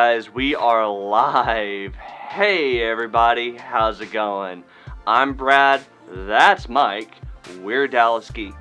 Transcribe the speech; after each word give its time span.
Guys, 0.00 0.32
we 0.32 0.54
are 0.54 0.88
live. 0.88 1.92
Hey, 1.96 2.80
everybody, 2.82 3.56
how's 3.56 4.00
it 4.00 4.12
going? 4.12 4.62
I'm 5.08 5.34
Brad. 5.34 5.84
That's 6.08 6.68
Mike. 6.68 7.16
We're 7.62 7.88
Dallas 7.88 8.30
Geek. 8.30 8.54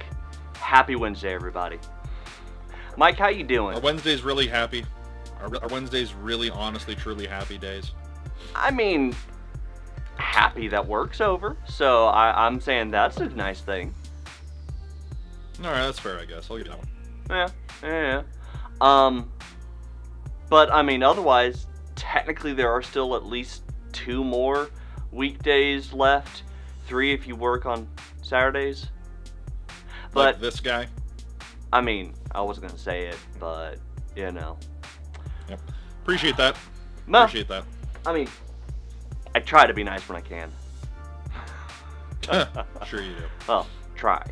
Happy 0.55 0.95
Wednesday, 0.95 1.31
everybody. 1.31 1.77
Mike, 2.97 3.19
how 3.19 3.27
you 3.27 3.43
doing? 3.43 3.75
Our 3.75 3.81
Wednesday's 3.81 4.23
really 4.23 4.47
happy. 4.47 4.83
Our, 5.39 5.55
our 5.61 5.67
Wednesday's 5.67 6.15
really, 6.15 6.49
honestly, 6.49 6.95
truly 6.95 7.27
happy 7.27 7.59
days. 7.59 7.91
I 8.55 8.71
mean, 8.71 9.15
happy 10.15 10.67
that 10.69 10.87
work's 10.87 11.21
over. 11.21 11.55
So 11.67 12.05
I, 12.07 12.47
I'm 12.47 12.59
saying 12.59 12.89
that's 12.89 13.17
a 13.17 13.29
nice 13.29 13.61
thing. 13.61 13.93
All 15.63 15.69
right, 15.69 15.83
that's 15.83 15.99
fair, 15.99 16.17
I 16.19 16.25
guess. 16.25 16.49
I'll 16.49 16.57
give 16.57 16.65
you 16.65 16.73
that 16.73 16.79
one. 16.79 16.87
Yeah, 17.29 17.49
yeah, 17.83 18.23
yeah. 18.23 18.23
Um, 18.81 19.31
but 20.49 20.71
I 20.73 20.81
mean, 20.81 21.03
otherwise, 21.03 21.67
technically, 21.95 22.53
there 22.53 22.71
are 22.71 22.81
still 22.81 23.15
at 23.15 23.25
least 23.25 23.63
two 23.91 24.23
more 24.23 24.69
weekdays 25.11 25.93
left. 25.93 26.43
Three 26.87 27.13
if 27.13 27.27
you 27.27 27.35
work 27.35 27.65
on 27.65 27.87
Saturdays. 28.21 28.87
But 30.13 30.35
like 30.35 30.39
this 30.39 30.59
guy. 30.59 30.87
I 31.71 31.81
mean, 31.81 32.13
I 32.31 32.41
wasn't 32.41 32.67
gonna 32.67 32.79
say 32.79 33.07
it, 33.07 33.17
but 33.39 33.79
you 34.15 34.31
know. 34.31 34.57
Yep. 35.49 35.59
Appreciate 36.01 36.37
that. 36.37 36.57
No, 37.07 37.23
Appreciate 37.23 37.47
that. 37.49 37.65
I 38.05 38.13
mean, 38.13 38.27
I 39.35 39.39
try 39.39 39.67
to 39.67 39.73
be 39.73 39.83
nice 39.83 40.07
when 40.07 40.17
I 40.17 40.21
can. 40.21 40.51
sure 42.85 43.01
you 43.01 43.13
do. 43.15 43.23
Well, 43.47 43.67
try. 43.95 44.25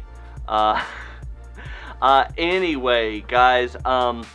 Uh, 0.47 0.83
uh, 2.01 2.25
anyway, 2.37 3.21
guys, 3.21 3.77
um, 3.85 4.25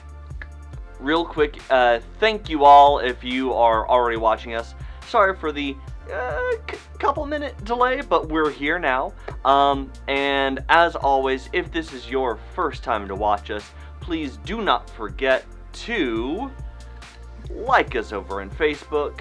real 1.01 1.25
quick, 1.25 1.59
uh, 1.71 2.01
thank 2.19 2.49
you 2.49 2.65
all 2.65 2.99
if 2.99 3.25
you 3.25 3.53
are 3.53 3.89
already 3.89 4.17
watching 4.17 4.55
us. 4.55 4.75
Sorry 5.07 5.35
for 5.35 5.51
the 5.51 5.77
uh, 6.13 6.53
c- 6.71 6.79
couple 6.99 7.25
minute 7.27 7.65
delay, 7.65 8.01
but 8.03 8.29
we're 8.29 8.51
here 8.51 8.79
now. 8.79 9.13
Um, 9.45 9.91
and 10.09 10.61
as 10.69 10.97
always, 10.97 11.49
if 11.53 11.73
this 11.73 11.93
is 11.93 12.09
your 12.09 12.39
first 12.55 12.83
time 12.83 13.09
to 13.09 13.15
watch 13.15 13.51
us, 13.51 13.65
please 14.01 14.39
do 14.39 14.63
not 14.63 14.89
forget 14.91 15.45
to 15.73 16.51
like 17.51 17.97
us 17.97 18.13
over 18.13 18.41
on 18.41 18.51
Facebook, 18.51 19.21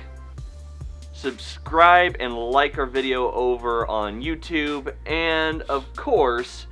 subscribe 1.13 2.15
and 2.19 2.35
like 2.37 2.77
our 2.77 2.85
video 2.85 3.31
over 3.31 3.87
on 3.87 4.21
YouTube, 4.21 4.93
and 5.05 5.61
of 5.63 5.91
course, 5.95 6.67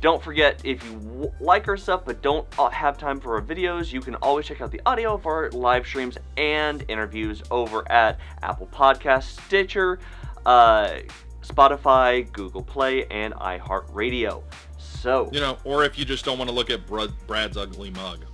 don't 0.00 0.22
forget 0.22 0.60
if 0.64 0.82
you 0.84 0.92
w- 0.98 1.32
like 1.40 1.68
our 1.68 1.76
stuff 1.76 2.02
but 2.04 2.22
don't 2.22 2.46
uh, 2.58 2.70
have 2.70 2.96
time 2.96 3.20
for 3.20 3.34
our 3.36 3.42
videos, 3.42 3.92
you 3.92 4.00
can 4.00 4.14
always 4.16 4.46
check 4.46 4.60
out 4.60 4.70
the 4.70 4.80
audio 4.86 5.14
of 5.14 5.26
our 5.26 5.50
live 5.50 5.86
streams 5.86 6.16
and 6.36 6.84
interviews 6.88 7.42
over 7.50 7.90
at 7.92 8.18
Apple 8.42 8.66
Podcasts, 8.68 9.38
Stitcher, 9.46 9.98
uh, 10.46 11.00
Spotify, 11.42 12.30
Google 12.32 12.62
Play, 12.62 13.04
and 13.06 13.34
iHeartRadio. 13.34 14.42
So, 14.78 15.28
You 15.32 15.40
know, 15.40 15.58
or 15.64 15.84
if 15.84 15.98
you 15.98 16.04
just 16.04 16.24
don't 16.24 16.38
want 16.38 16.48
to 16.48 16.54
look 16.54 16.70
at 16.70 16.86
Brad, 16.86 17.10
Brad's 17.26 17.56
ugly 17.56 17.90
mug. 17.90 18.24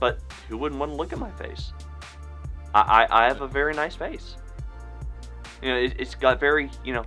but 0.00 0.18
who 0.48 0.56
wouldn't 0.58 0.78
want 0.78 0.92
to 0.92 0.96
look 0.96 1.12
at 1.12 1.18
my 1.18 1.30
face? 1.32 1.72
I, 2.74 3.06
I, 3.08 3.24
I 3.24 3.28
have 3.28 3.40
a 3.40 3.48
very 3.48 3.74
nice 3.74 3.94
face. 3.94 4.36
You 5.62 5.68
know, 5.70 5.76
it, 5.76 5.94
it's 5.98 6.14
got 6.14 6.40
very, 6.40 6.70
you 6.84 6.92
know, 6.92 7.04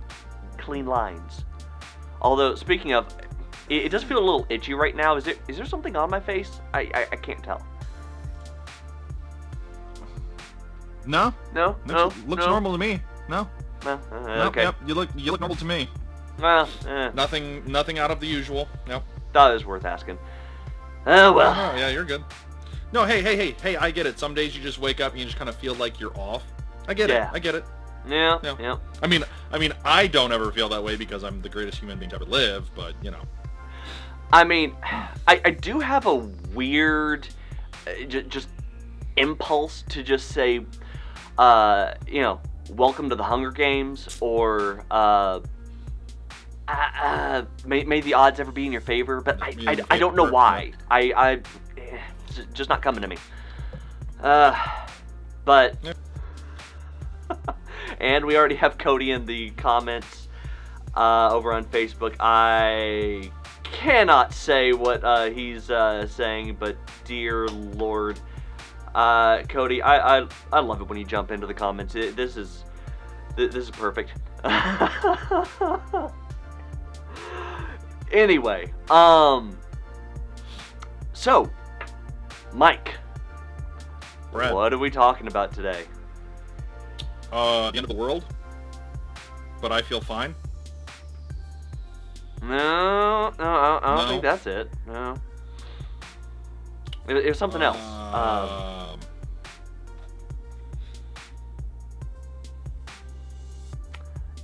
clean 0.56 0.86
lines. 0.86 1.44
Although, 2.20 2.54
speaking 2.56 2.92
of, 2.94 3.06
it, 3.68 3.86
it 3.86 3.88
does 3.90 4.02
feel 4.04 4.18
a 4.18 4.24
little 4.24 4.46
itchy 4.48 4.74
right 4.74 4.94
now. 4.96 5.16
Is 5.16 5.24
there 5.24 5.34
is 5.48 5.56
there 5.56 5.66
something 5.66 5.96
on 5.96 6.10
my 6.10 6.20
face? 6.20 6.60
I, 6.74 6.80
I, 6.94 7.06
I 7.12 7.16
can't 7.16 7.42
tell. 7.42 7.62
No, 11.06 11.32
No, 11.54 11.76
no, 11.86 12.04
looks, 12.04 12.16
looks 12.26 12.44
no, 12.44 12.50
normal 12.50 12.72
to 12.72 12.78
me. 12.78 13.00
No, 13.28 13.48
No, 13.84 13.98
uh, 14.12 14.44
okay. 14.48 14.62
yep, 14.64 14.74
you 14.86 14.94
look 14.94 15.08
you 15.16 15.30
look 15.32 15.40
normal 15.40 15.56
to 15.56 15.64
me. 15.64 15.88
Well, 16.38 16.68
eh, 16.86 17.10
Nothing 17.14 17.62
nothing 17.66 17.98
out 17.98 18.10
of 18.10 18.20
the 18.20 18.26
usual. 18.26 18.68
No. 18.86 19.02
thought 19.32 19.50
it 19.50 19.54
was 19.54 19.64
worth 19.64 19.84
asking. 19.84 20.18
Oh 21.06 21.32
well. 21.32 21.54
No, 21.54 21.78
yeah, 21.78 21.88
you're 21.88 22.04
good. 22.04 22.22
No, 22.92 23.04
hey, 23.04 23.22
hey, 23.22 23.36
hey, 23.36 23.54
hey, 23.62 23.76
I 23.76 23.90
get 23.90 24.06
it. 24.06 24.18
Some 24.18 24.34
days 24.34 24.56
you 24.56 24.62
just 24.62 24.78
wake 24.78 25.00
up 25.00 25.12
and 25.12 25.20
you 25.20 25.26
just 25.26 25.36
kind 25.38 25.48
of 25.48 25.56
feel 25.56 25.74
like 25.74 25.98
you're 26.00 26.16
off. 26.18 26.42
I 26.86 26.94
get 26.94 27.08
Yeah. 27.10 27.28
it. 27.30 27.34
I 27.34 27.38
get 27.38 27.54
it. 27.54 27.64
Yeah, 28.06 28.38
Yeah. 28.42 28.56
yeah. 28.58 28.76
I 29.02 29.06
mean, 29.06 29.24
I 29.52 29.58
mean, 29.58 29.72
I 29.84 30.06
don't 30.06 30.32
ever 30.32 30.50
feel 30.52 30.68
that 30.70 30.82
way 30.82 30.96
because 30.96 31.22
I'm 31.24 31.40
the 31.42 31.48
greatest 31.50 31.78
human 31.78 31.98
being 31.98 32.10
to 32.10 32.16
ever 32.16 32.24
live. 32.24 32.70
But 32.74 32.94
you 33.02 33.10
know, 33.10 33.20
I 34.32 34.44
mean, 34.44 34.74
I, 34.82 35.40
I 35.44 35.50
do 35.50 35.80
have 35.80 36.06
a 36.06 36.14
weird, 36.14 37.28
uh, 37.86 38.04
j- 38.06 38.24
just 38.24 38.48
impulse 39.16 39.82
to 39.88 40.02
just 40.02 40.28
say, 40.28 40.64
uh, 41.38 41.94
you 42.06 42.20
know, 42.20 42.40
welcome 42.70 43.08
to 43.08 43.16
the 43.16 43.22
Hunger 43.22 43.50
Games, 43.50 44.18
or 44.20 44.84
uh, 44.90 45.40
uh, 46.68 46.72
uh, 47.02 47.44
may, 47.64 47.84
may 47.84 48.00
the 48.02 48.14
odds 48.14 48.38
ever 48.38 48.52
be 48.52 48.66
in 48.66 48.72
your 48.72 48.82
favor. 48.82 49.22
But 49.22 49.42
I, 49.42 49.54
I, 49.66 49.76
I 49.90 49.98
don't 49.98 50.14
know 50.14 50.30
why. 50.30 50.72
I, 50.90 51.12
I, 51.16 51.32
eh, 51.78 51.98
it's 52.26 52.40
just 52.52 52.68
not 52.68 52.82
coming 52.82 53.00
to 53.00 53.08
me. 53.08 53.16
Uh, 54.22 54.54
but, 55.46 55.76
and 58.00 58.26
we 58.26 58.36
already 58.36 58.56
have 58.56 58.76
Cody 58.76 59.10
in 59.10 59.24
the 59.24 59.50
comments 59.52 60.28
uh, 60.94 61.30
over 61.32 61.52
on 61.54 61.64
Facebook. 61.64 62.16
I 62.20 63.30
cannot 63.78 64.32
say 64.34 64.72
what 64.72 65.04
uh, 65.04 65.30
he's 65.30 65.70
uh, 65.70 66.04
saying, 66.08 66.56
but 66.58 66.76
dear 67.04 67.46
Lord, 67.46 68.18
uh, 68.92 69.42
Cody, 69.44 69.80
I, 69.80 70.18
I 70.18 70.28
I 70.52 70.58
love 70.58 70.80
it 70.80 70.88
when 70.88 70.98
you 70.98 71.04
jump 71.04 71.30
into 71.30 71.46
the 71.46 71.54
comments. 71.54 71.94
It, 71.94 72.16
this 72.16 72.36
is 72.36 72.64
th- 73.36 73.52
this 73.52 73.64
is 73.64 73.70
perfect. 73.70 74.14
anyway, 78.12 78.72
um, 78.90 79.56
so 81.12 81.48
Mike, 82.52 82.96
Brad, 84.32 84.52
what 84.52 84.72
are 84.72 84.78
we 84.78 84.90
talking 84.90 85.28
about 85.28 85.52
today? 85.52 85.84
uh, 87.30 87.70
the 87.70 87.76
end 87.78 87.84
of 87.84 87.90
the 87.90 87.96
world. 87.96 88.24
But 89.60 89.70
I 89.70 89.82
feel 89.82 90.00
fine. 90.00 90.34
No, 92.42 93.32
no, 93.38 93.44
I, 93.44 93.80
I 93.82 93.96
don't 93.96 94.04
No. 94.04 94.08
think 94.10 94.22
that's 94.22 94.46
it. 94.46 94.70
No, 94.86 95.14
it, 97.08 97.16
it 97.16 97.28
was 97.28 97.38
something 97.38 97.62
else. 97.62 97.76
Um, 97.76 98.14
Um, 98.14 99.00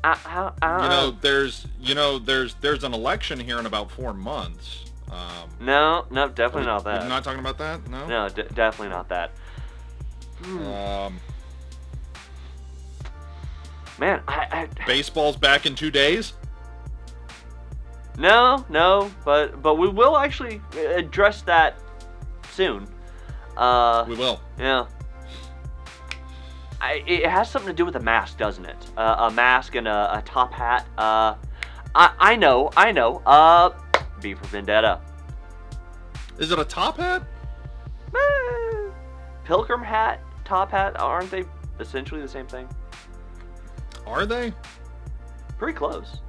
I, 0.03 0.19
I, 0.27 0.53
I, 0.66 0.83
you 0.83 0.88
know, 0.91 1.10
there's, 1.22 1.66
you 1.81 1.94
know, 1.94 2.19
there's, 2.19 2.54
there's 2.54 2.84
an 2.84 2.93
election 2.93 3.41
here 3.41 3.59
in 3.59 3.65
about 3.66 3.91
four 3.91 4.12
months. 4.12 4.84
Um, 5.10 5.49
no, 5.60 6.04
no, 6.10 6.28
definitely 6.28 6.62
we- 6.62 6.66
not 6.66 6.84
that. 6.84 7.09
Not 7.09 7.25
talking 7.25 7.41
about 7.41 7.56
that. 7.59 7.88
No. 7.88 8.06
No, 8.06 8.28
d- 8.28 8.43
definitely 8.54 8.88
not 8.88 9.09
that. 9.09 9.31
Hmm. 10.43 10.66
Um, 10.66 11.21
Man, 13.97 14.21
I, 14.27 14.69
I 14.78 14.87
baseball's 14.87 15.37
back 15.37 15.66
in 15.66 15.77
two 15.77 15.91
days. 15.93 16.33
No, 18.17 18.65
no, 18.69 19.11
but 19.25 19.61
but 19.63 19.75
we 19.75 19.89
will 19.89 20.17
actually 20.17 20.61
address 20.95 21.43
that 21.43 21.79
soon. 22.53 22.87
Uh, 23.57 24.05
We 24.09 24.15
will. 24.16 24.41
yeah. 24.59 24.87
I, 26.81 27.03
it 27.07 27.27
has 27.27 27.51
something 27.51 27.69
to 27.71 27.75
do 27.75 27.84
with 27.87 27.97
a 27.97 28.01
mask, 28.01 28.37
doesn't 28.37 28.65
it? 28.66 28.77
Uh, 28.97 29.28
a 29.31 29.31
mask 29.31 29.75
and 29.75 29.89
a, 29.89 30.19
a 30.19 30.22
top 30.22 30.53
hat. 30.53 30.87
Uh, 30.99 31.34
I 31.95 32.13
I 32.19 32.37
know, 32.37 32.71
I 32.77 32.93
know. 32.93 33.16
Uh, 33.27 33.71
V 34.21 34.34
for 34.34 34.45
Vendetta. 34.47 35.01
Is 36.39 36.51
it 36.53 36.59
a 36.59 36.65
top 36.65 36.99
hat? 36.99 37.22
Eh, 38.15 38.91
Pilgrim 39.45 39.83
hat, 39.83 40.21
top 40.45 40.71
hat, 40.71 40.99
aren't 41.01 41.31
they 41.31 41.45
essentially 41.81 42.21
the 42.21 42.28
same 42.28 42.47
thing? 42.47 42.69
Are 44.07 44.27
they? 44.27 44.53
Pretty 45.59 45.77
close. 45.77 46.21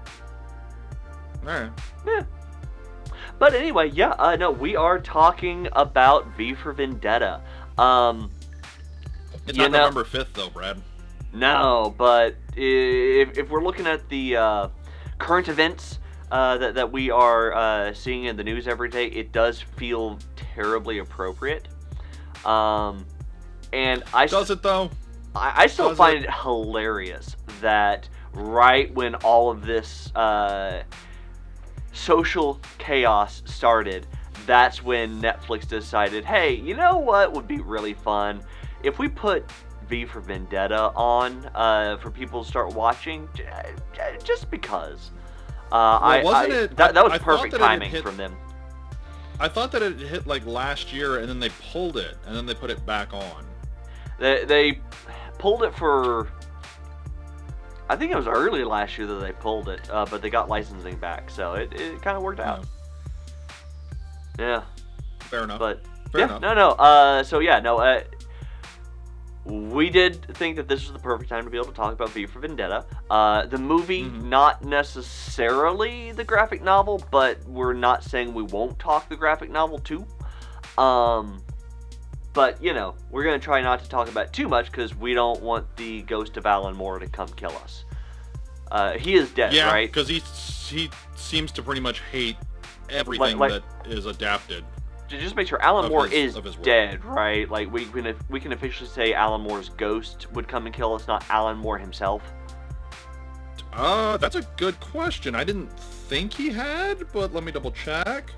All 1.45 1.51
right. 1.53 1.71
Yeah. 2.05 2.23
But 3.37 3.53
anyway, 3.53 3.89
yeah, 3.91 4.11
uh, 4.17 4.35
no, 4.37 4.51
we 4.51 4.75
are 4.75 4.99
talking 4.99 5.67
about 5.73 6.35
V 6.37 6.53
for 6.53 6.71
Vendetta. 6.73 7.41
Um, 7.77 8.31
It's 9.47 9.57
not 9.57 9.71
know- 9.71 9.79
November 9.79 10.03
fifth 10.05 10.33
though, 10.33 10.49
Brad. 10.49 10.81
no, 11.33 11.93
but 11.97 12.35
if, 12.55 13.37
if 13.37 13.49
we're 13.49 13.63
looking 13.63 13.87
at 13.87 14.07
the 14.09 14.37
uh, 14.37 14.67
current 15.19 15.49
events 15.49 15.99
uh, 16.31 16.57
that, 16.57 16.75
that 16.75 16.91
we 16.91 17.11
are 17.11 17.53
uh, 17.53 17.93
seeing 17.93 18.23
in 18.25 18.37
the 18.37 18.43
news 18.43 18.67
every 18.67 18.89
day, 18.89 19.07
it 19.07 19.31
does 19.33 19.61
feel 19.61 20.17
terribly 20.37 20.99
appropriate. 20.99 21.67
Um, 22.45 23.05
and 23.73 24.03
I, 24.13 24.27
Does 24.27 24.49
it 24.49 24.61
though? 24.63 24.89
I, 25.35 25.63
I 25.63 25.67
still 25.67 25.89
Does 25.89 25.97
find 25.97 26.19
it? 26.19 26.23
it 26.25 26.31
hilarious 26.31 27.35
that 27.59 28.07
right 28.33 28.93
when 28.93 29.15
all 29.15 29.49
of 29.51 29.65
this 29.65 30.13
uh, 30.15 30.83
social 31.95 32.59
chaos 32.77 33.41
started, 33.45 34.05
that's 34.45 34.83
when 34.83 35.21
Netflix 35.21 35.67
decided, 35.67 36.23
hey, 36.25 36.53
you 36.53 36.75
know 36.75 36.97
what 36.97 37.33
would 37.33 37.47
be 37.47 37.57
really 37.57 37.93
fun 37.93 38.43
if 38.83 38.99
we 38.99 39.07
put 39.07 39.49
V 39.87 40.05
for 40.05 40.19
Vendetta 40.19 40.91
on 40.95 41.49
uh, 41.55 41.97
for 41.97 42.11
people 42.11 42.43
to 42.43 42.49
start 42.49 42.73
watching, 42.73 43.27
j- 43.33 43.47
j- 43.93 44.17
just 44.23 44.51
because. 44.51 45.11
Uh, 45.71 45.75
I, 45.75 46.23
wasn't 46.23 46.53
I- 46.53 46.55
it- 46.57 46.75
that, 46.77 46.93
that 46.93 47.03
was 47.03 47.13
I 47.13 47.17
perfect 47.17 47.53
that 47.53 47.59
timing 47.59 47.89
hit- 47.89 48.03
from 48.03 48.17
them. 48.17 48.35
I 49.39 49.47
thought 49.49 49.71
that 49.73 49.81
it 49.81 49.99
hit 49.99 50.27
like 50.27 50.45
last 50.45 50.93
year, 50.93 51.19
and 51.19 51.27
then 51.27 51.39
they 51.39 51.49
pulled 51.71 51.97
it, 51.97 52.17
and 52.25 52.35
then 52.35 52.45
they 52.45 52.53
put 52.53 52.69
it 52.69 52.85
back 52.85 53.13
on. 53.13 53.45
They, 54.19 54.45
they 54.45 54.79
pulled 55.39 55.63
it 55.63 55.75
for. 55.75 56.29
I 57.89 57.95
think 57.95 58.11
it 58.11 58.15
was 58.15 58.27
early 58.27 58.63
last 58.63 58.97
year 58.97 59.05
that 59.07 59.15
they 59.21 59.31
pulled 59.31 59.69
it, 59.69 59.87
uh, 59.91 60.05
but 60.09 60.21
they 60.21 60.29
got 60.29 60.49
licensing 60.49 60.95
back, 60.97 61.29
so 61.29 61.53
it, 61.53 61.73
it 61.79 62.01
kind 62.01 62.17
of 62.17 62.23
worked 62.23 62.39
out. 62.39 62.65
Yeah, 64.39 64.63
Fair 65.19 65.43
enough. 65.43 65.59
but 65.59 65.83
Fair 66.11 66.21
yeah, 66.21 66.25
enough. 66.37 66.41
no, 66.41 66.53
no. 66.53 66.69
Uh, 66.71 67.23
so 67.23 67.39
yeah, 67.39 67.59
no. 67.59 67.77
Uh, 67.77 68.01
we 69.45 69.91
did 69.91 70.25
think 70.37 70.55
that 70.55 70.67
this 70.67 70.81
was 70.83 70.91
the 70.93 70.99
perfect 70.99 71.29
time 71.29 71.43
to 71.43 71.49
be 71.51 71.57
able 71.57 71.67
to 71.67 71.73
talk 71.73 71.93
about 71.93 72.09
V 72.09 72.25
for 72.25 72.39
Vendetta. 72.39 72.83
Uh, 73.11 73.45
the 73.45 73.59
movie, 73.59 74.05
Mhm. 74.05 74.23
not 74.23 74.65
necessarily 74.65 76.11
the 76.13 76.23
graphic 76.23 76.63
novel, 76.63 77.03
but 77.11 77.43
we're 77.45 77.73
not 77.73 78.03
saying 78.03 78.33
we 78.33 78.41
won't 78.41 78.79
talk 78.79 79.07
the 79.07 79.15
graphic 79.15 79.51
novel 79.51 79.77
too. 79.77 80.03
Um, 80.79 81.43
but 82.35 82.61
you 82.61 82.73
know, 82.73 82.93
we're 83.09 83.23
gonna 83.23 83.39
try 83.39 83.61
not 83.61 83.81
to 83.83 83.89
talk 83.89 84.07
about 84.09 84.27
it 84.27 84.33
too 84.33 84.47
much 84.47 84.69
because 84.69 84.95
we 84.95 85.15
don't 85.15 85.41
want 85.41 85.75
the 85.77 86.03
ghost 86.03 86.37
of 86.37 86.45
Alan 86.45 86.75
Moore 86.75 86.99
to 86.99 87.07
come 87.07 87.29
kill 87.29 87.51
us. 87.63 87.85
Uh, 88.71 88.93
he 88.93 89.15
is 89.15 89.31
dead, 89.31 89.53
yeah, 89.53 89.71
right? 89.71 89.91
because 89.91 90.07
he 90.07 90.19
he 90.67 90.89
seems 91.15 91.51
to 91.53 91.63
pretty 91.63 91.81
much 91.81 92.01
hate 92.11 92.35
everything 92.89 93.37
like- 93.39 93.51
that 93.51 93.63
is 93.91 94.05
adapted. 94.05 94.63
to 95.07 95.19
just 95.19 95.35
make 95.35 95.47
sure 95.47 95.61
Alan 95.61 95.87
Moore 95.89 96.07
his- 96.07 96.31
is 96.31 96.35
of 96.35 96.43
his 96.43 96.55
work. 96.57 96.65
dead, 96.65 97.05
right? 97.05 97.49
Like 97.49 97.71
we 97.71 97.85
can 97.85 98.15
we 98.29 98.39
can 98.39 98.51
officially 98.53 98.89
say 98.89 99.13
Alan 99.13 99.41
Moore's 99.41 99.69
ghost 99.69 100.31
would 100.33 100.47
come 100.47 100.65
and 100.65 100.73
kill 100.75 100.93
us, 100.95 101.07
not 101.07 101.23
Alan 101.29 101.57
Moore 101.57 101.77
himself. 101.77 102.21
Uh, 103.73 104.17
that's 104.17 104.35
a 104.35 104.41
good 104.57 104.79
question. 104.79 105.35
I 105.35 105.43
didn't 105.43 105.67
think 105.79 106.33
he 106.33 106.49
had, 106.49 107.11
but 107.11 107.33
let 107.33 107.43
me 107.43 107.51
double 107.51 107.71
check. 107.71 108.31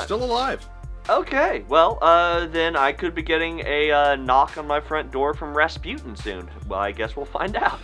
Still 0.00 0.24
alive. 0.24 0.66
Okay, 1.08 1.64
well, 1.68 1.98
uh, 2.00 2.46
then 2.46 2.76
I 2.76 2.92
could 2.92 3.14
be 3.14 3.22
getting 3.22 3.60
a 3.66 3.90
uh, 3.90 4.16
knock 4.16 4.56
on 4.56 4.66
my 4.66 4.80
front 4.80 5.10
door 5.10 5.34
from 5.34 5.52
Rasputin 5.56 6.14
soon. 6.14 6.48
Well, 6.68 6.78
I 6.78 6.92
guess 6.92 7.16
we'll 7.16 7.26
find 7.26 7.56
out. 7.56 7.80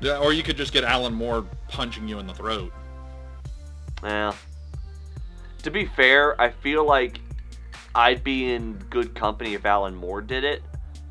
Yeah, 0.00 0.18
or 0.18 0.32
you 0.32 0.42
could 0.42 0.56
just 0.56 0.72
get 0.72 0.84
Alan 0.84 1.14
Moore 1.14 1.46
punching 1.68 2.06
you 2.06 2.18
in 2.18 2.26
the 2.26 2.34
throat. 2.34 2.72
Yeah. 4.04 4.32
To 5.62 5.70
be 5.70 5.86
fair, 5.86 6.40
I 6.40 6.50
feel 6.50 6.86
like 6.86 7.18
I'd 7.94 8.22
be 8.22 8.52
in 8.52 8.74
good 8.90 9.14
company 9.14 9.54
if 9.54 9.64
Alan 9.66 9.94
Moore 9.94 10.20
did 10.20 10.44
it. 10.44 10.62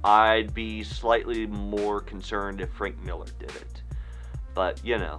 I'd 0.04 0.54
be 0.54 0.84
slightly 0.84 1.48
more 1.48 2.00
concerned 2.00 2.62
if 2.62 2.70
Frank 2.72 3.04
Miller 3.04 3.26
did 3.40 3.50
it. 3.56 3.82
But 4.54 4.80
you 4.86 4.98
know, 4.98 5.18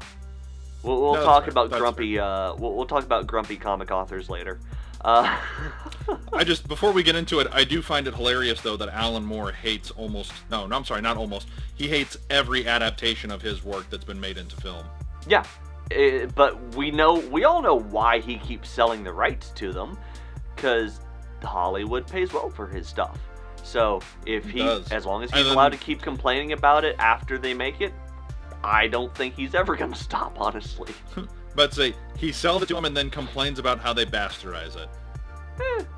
we'll, 0.82 1.00
we'll 1.00 1.14
No, 1.14 1.24
talk 1.24 1.48
about 1.48 1.70
grumpy. 1.70 2.18
Uh, 2.18 2.54
we'll, 2.54 2.74
we'll 2.74 2.86
talk 2.86 3.04
about 3.04 3.26
grumpy 3.26 3.56
comic 3.56 3.90
authors 3.90 4.30
later. 4.30 4.60
Uh, 5.02 5.38
I 6.32 6.44
just 6.44 6.66
before 6.68 6.92
we 6.92 7.02
get 7.02 7.14
into 7.16 7.38
it, 7.40 7.46
I 7.52 7.64
do 7.64 7.82
find 7.82 8.06
it 8.08 8.14
hilarious 8.14 8.60
though 8.60 8.76
that 8.76 8.88
Alan 8.88 9.24
Moore 9.24 9.52
hates 9.52 9.90
almost 9.92 10.32
no, 10.50 10.66
no, 10.66 10.76
I'm 10.76 10.84
sorry, 10.84 11.00
not 11.02 11.16
almost. 11.16 11.48
He 11.74 11.86
hates 11.88 12.16
every 12.30 12.66
adaptation 12.66 13.30
of 13.30 13.40
his 13.42 13.62
work 13.64 13.88
that's 13.90 14.04
been 14.04 14.20
made 14.20 14.38
into 14.38 14.56
film. 14.56 14.84
yeah, 15.28 15.44
eh, 15.92 16.26
but 16.34 16.74
we 16.74 16.90
know 16.90 17.14
we 17.30 17.44
all 17.44 17.62
know 17.62 17.76
why 17.78 18.18
he 18.18 18.38
keeps 18.38 18.68
selling 18.68 19.04
the 19.04 19.12
rights 19.12 19.50
to 19.56 19.72
them, 19.72 19.96
because 20.56 21.00
Hollywood 21.42 22.06
pays 22.06 22.32
well 22.32 22.50
for 22.50 22.66
his 22.66 22.88
stuff. 22.88 23.18
So 23.62 24.00
if 24.26 24.44
He 24.48 24.60
does. 24.60 24.90
as 24.90 25.04
long 25.06 25.22
as 25.22 25.30
he's 25.30 25.44
then- 25.44 25.52
allowed 25.52 25.72
to 25.72 25.78
keep 25.78 26.00
complaining 26.02 26.52
about 26.52 26.84
it 26.84 26.96
after 26.98 27.38
they 27.38 27.54
make 27.54 27.80
it, 27.80 27.92
I 28.64 28.88
don't 28.88 29.14
think 29.14 29.34
he's 29.36 29.54
ever 29.54 29.76
gonna 29.76 29.94
stop. 29.94 30.36
Honestly, 30.40 30.92
But 31.58 31.74
say 31.74 31.92
he 32.16 32.30
sells 32.30 32.62
it 32.62 32.66
to 32.66 32.76
him 32.76 32.84
and 32.84 32.96
then 32.96 33.10
complains 33.10 33.58
about 33.58 33.80
how 33.80 33.92
they 33.92 34.06
bastardize 34.06 34.76
it. 34.76 35.88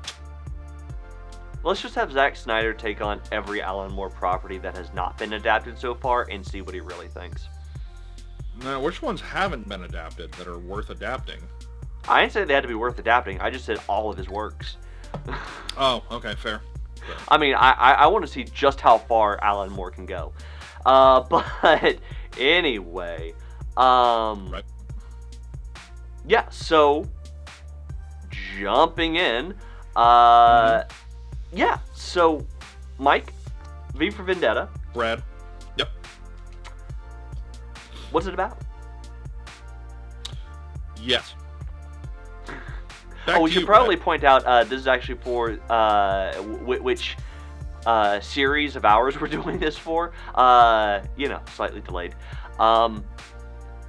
let's 1.63 1.83
just 1.83 1.93
have 1.93 2.11
Zack 2.11 2.35
Snyder 2.35 2.73
take 2.73 2.99
on 2.99 3.21
every 3.31 3.61
Alan 3.61 3.91
Moore 3.91 4.09
property 4.09 4.57
that 4.57 4.75
has 4.75 4.91
not 4.95 5.19
been 5.19 5.33
adapted 5.33 5.77
so 5.77 5.93
far 5.93 6.27
and 6.31 6.43
see 6.43 6.63
what 6.63 6.73
he 6.73 6.79
really 6.81 7.09
thinks. 7.09 7.47
Now, 8.63 8.81
which 8.81 9.03
ones 9.03 9.21
haven't 9.21 9.69
been 9.69 9.83
adapted 9.83 10.31
that 10.31 10.47
are 10.47 10.57
worth 10.57 10.89
adapting? 10.89 11.39
I 12.07 12.21
didn't 12.21 12.33
say 12.33 12.43
they 12.43 12.55
had 12.55 12.63
to 12.63 12.67
be 12.67 12.73
worth 12.73 12.97
adapting. 12.97 13.39
I 13.39 13.51
just 13.51 13.65
said 13.65 13.77
all 13.87 14.09
of 14.09 14.17
his 14.17 14.29
works. 14.29 14.77
Oh, 15.77 16.03
okay, 16.11 16.33
fair. 16.35 16.61
I 17.29 17.37
mean, 17.37 17.53
I, 17.53 17.71
I, 17.71 17.91
I 17.91 18.07
want 18.07 18.25
to 18.25 18.31
see 18.31 18.43
just 18.43 18.81
how 18.81 18.97
far 18.97 19.41
Alan 19.41 19.71
Moore 19.71 19.91
can 19.91 20.07
go. 20.07 20.33
Uh, 20.85 21.19
but 21.29 21.99
anyway, 22.37 23.33
um, 23.77 24.49
Right. 24.49 24.63
Yeah. 26.27 26.49
So 26.49 27.07
jumping 28.29 29.15
in, 29.15 29.55
uh, 29.95 30.83
yeah. 31.53 31.79
So 31.93 32.45
Mike, 32.97 33.33
V 33.95 34.09
for 34.09 34.23
Vendetta. 34.23 34.69
Brad. 34.93 35.23
Yep. 35.77 35.89
What's 38.11 38.27
it 38.27 38.33
about? 38.33 38.57
Yes. 41.01 41.33
Back 43.25 43.37
oh, 43.37 43.41
we 43.41 43.51
should 43.51 43.61
you, 43.61 43.65
probably 43.67 43.95
Brad. 43.95 44.05
point 44.05 44.23
out 44.23 44.43
uh, 44.45 44.63
this 44.63 44.79
is 44.79 44.87
actually 44.87 45.19
for 45.19 45.57
uh, 45.69 46.31
w- 46.33 46.81
which 46.81 47.17
uh, 47.85 48.19
series 48.19 48.75
of 48.75 48.85
hours 48.85 49.19
we're 49.21 49.27
doing 49.27 49.59
this 49.59 49.77
for. 49.77 50.11
Uh, 50.35 51.01
you 51.17 51.27
know, 51.27 51.39
slightly 51.55 51.81
delayed. 51.81 52.15
Um, 52.59 53.03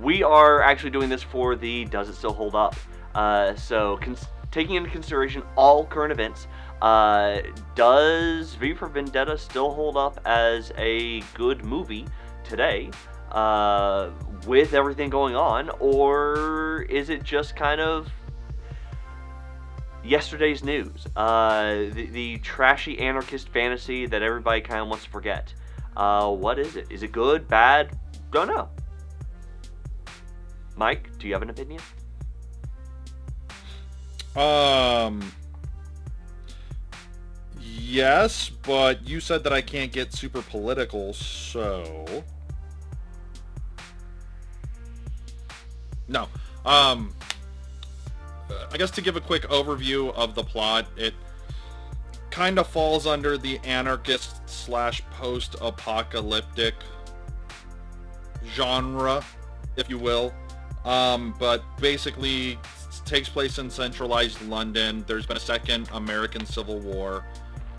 we 0.01 0.23
are 0.23 0.63
actually 0.63 0.91
doing 0.91 1.09
this 1.09 1.23
for 1.23 1.57
the 1.57 1.85
Does 1.87 2.09
It 2.09 2.15
Still 2.15 2.33
Hold 2.33 2.55
Up? 2.55 2.75
Uh, 3.15 3.55
so, 3.55 3.99
cons- 4.03 4.27
taking 4.51 4.77
into 4.77 4.91
consideration 4.91 5.43
all 5.57 5.85
current 5.87 6.13
events, 6.13 6.47
uh, 6.81 7.41
does 7.75 8.55
V 8.55 8.75
for 8.75 8.89
Vendetta 8.89 9.39
still 9.39 9.73
hold 9.73 9.97
up 9.97 10.21
as 10.25 10.73
a 10.77 11.21
good 11.35 11.65
movie 11.65 12.07
today? 12.45 12.91
Uh, 13.31 14.11
with 14.47 14.75
everything 14.75 15.09
going 15.09 15.35
on, 15.35 15.71
or 15.81 16.85
is 16.91 17.09
it 17.09 17.23
just 17.23 17.57
kind 17.57 17.81
of 17.81 18.13
yesterday's 20.05 20.65
news, 20.65 21.07
uh, 21.17 21.75
the, 21.93 22.09
the 22.13 22.39
trashy 22.39 22.99
anarchist 22.99 23.49
fantasy 23.51 24.07
that 24.07 24.23
everybody 24.23 24.61
kind 24.61 24.81
of 24.81 24.89
wants 24.89 25.05
to 25.05 25.11
forget. 25.11 25.55
Uh, 25.97 26.31
what 26.31 26.59
is 26.59 26.77
it? 26.77 26.87
Is 26.91 27.03
it 27.03 27.13
good, 27.13 27.49
bad? 27.49 27.99
Don't 28.31 28.49
know. 28.49 28.69
Mike, 30.77 31.11
do 31.19 31.27
you 31.27 31.33
have 31.33 31.43
an 31.43 31.51
opinion? 31.51 31.81
Um. 34.35 35.33
Yes, 37.61 38.49
but 38.49 39.07
you 39.07 39.21
said 39.21 39.45
that 39.45 39.53
I 39.53 39.61
can't 39.61 39.93
get 39.93 40.13
super 40.13 40.43
political, 40.43 41.13
so. 41.13 42.25
No. 46.09 46.29
Um. 46.65 47.15
I 48.73 48.77
guess 48.79 48.91
to 48.93 49.03
give 49.03 49.17
a 49.17 49.21
quick 49.21 49.43
overview 49.45 50.15
of 50.15 50.35
the 50.35 50.43
plot, 50.43 50.87
it 50.97 51.15
kind 52.31 52.59
of 52.59 52.67
falls 52.67 53.07
under 53.07 53.37
the 53.37 53.59
anarchist 53.59 54.41
slash 54.49 55.03
post-apocalyptic 55.11 56.75
genre, 58.55 59.23
if 59.77 59.91
you 59.91 59.99
will. 59.99 60.33
Um, 60.85 61.35
but 61.39 61.63
basically 61.79 62.59
takes 63.05 63.29
place 63.29 63.59
in 63.59 63.71
centralized 63.71 64.41
London. 64.49 65.05
There's 65.07 65.27
been 65.27 65.37
a 65.37 65.41
second 65.41 65.89
American 65.93 66.45
Civil 66.45 66.79
War. 66.81 67.25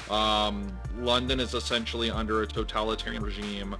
Um, 0.10 0.78
London 0.98 1.40
is 1.40 1.54
essentially 1.54 2.10
under 2.12 2.42
a 2.42 2.48
totalitarian 2.48 3.24
regime 3.24 3.76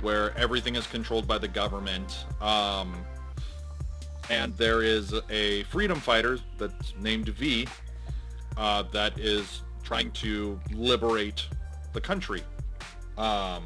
where 0.00 0.36
everything 0.36 0.76
is 0.76 0.86
controlled 0.86 1.26
by 1.26 1.38
the 1.38 1.48
government. 1.48 2.24
Um, 2.40 2.94
and 4.30 4.56
there 4.56 4.82
is 4.82 5.14
a 5.28 5.64
freedom 5.64 5.98
fighter 5.98 6.38
that's 6.58 6.94
named 7.00 7.28
V 7.28 7.66
uh, 8.56 8.84
that 8.92 9.18
is 9.18 9.62
trying 9.82 10.10
to 10.12 10.58
liberate 10.72 11.46
the 11.92 12.00
country. 12.00 12.42
Um, 13.18 13.64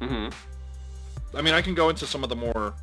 Mm-hmm. 0.00 0.28
I 1.34 1.42
mean, 1.42 1.54
I 1.54 1.62
can 1.62 1.74
go 1.74 1.88
into 1.88 2.06
some 2.06 2.22
of 2.22 2.28
the 2.30 2.36
more 2.36 2.74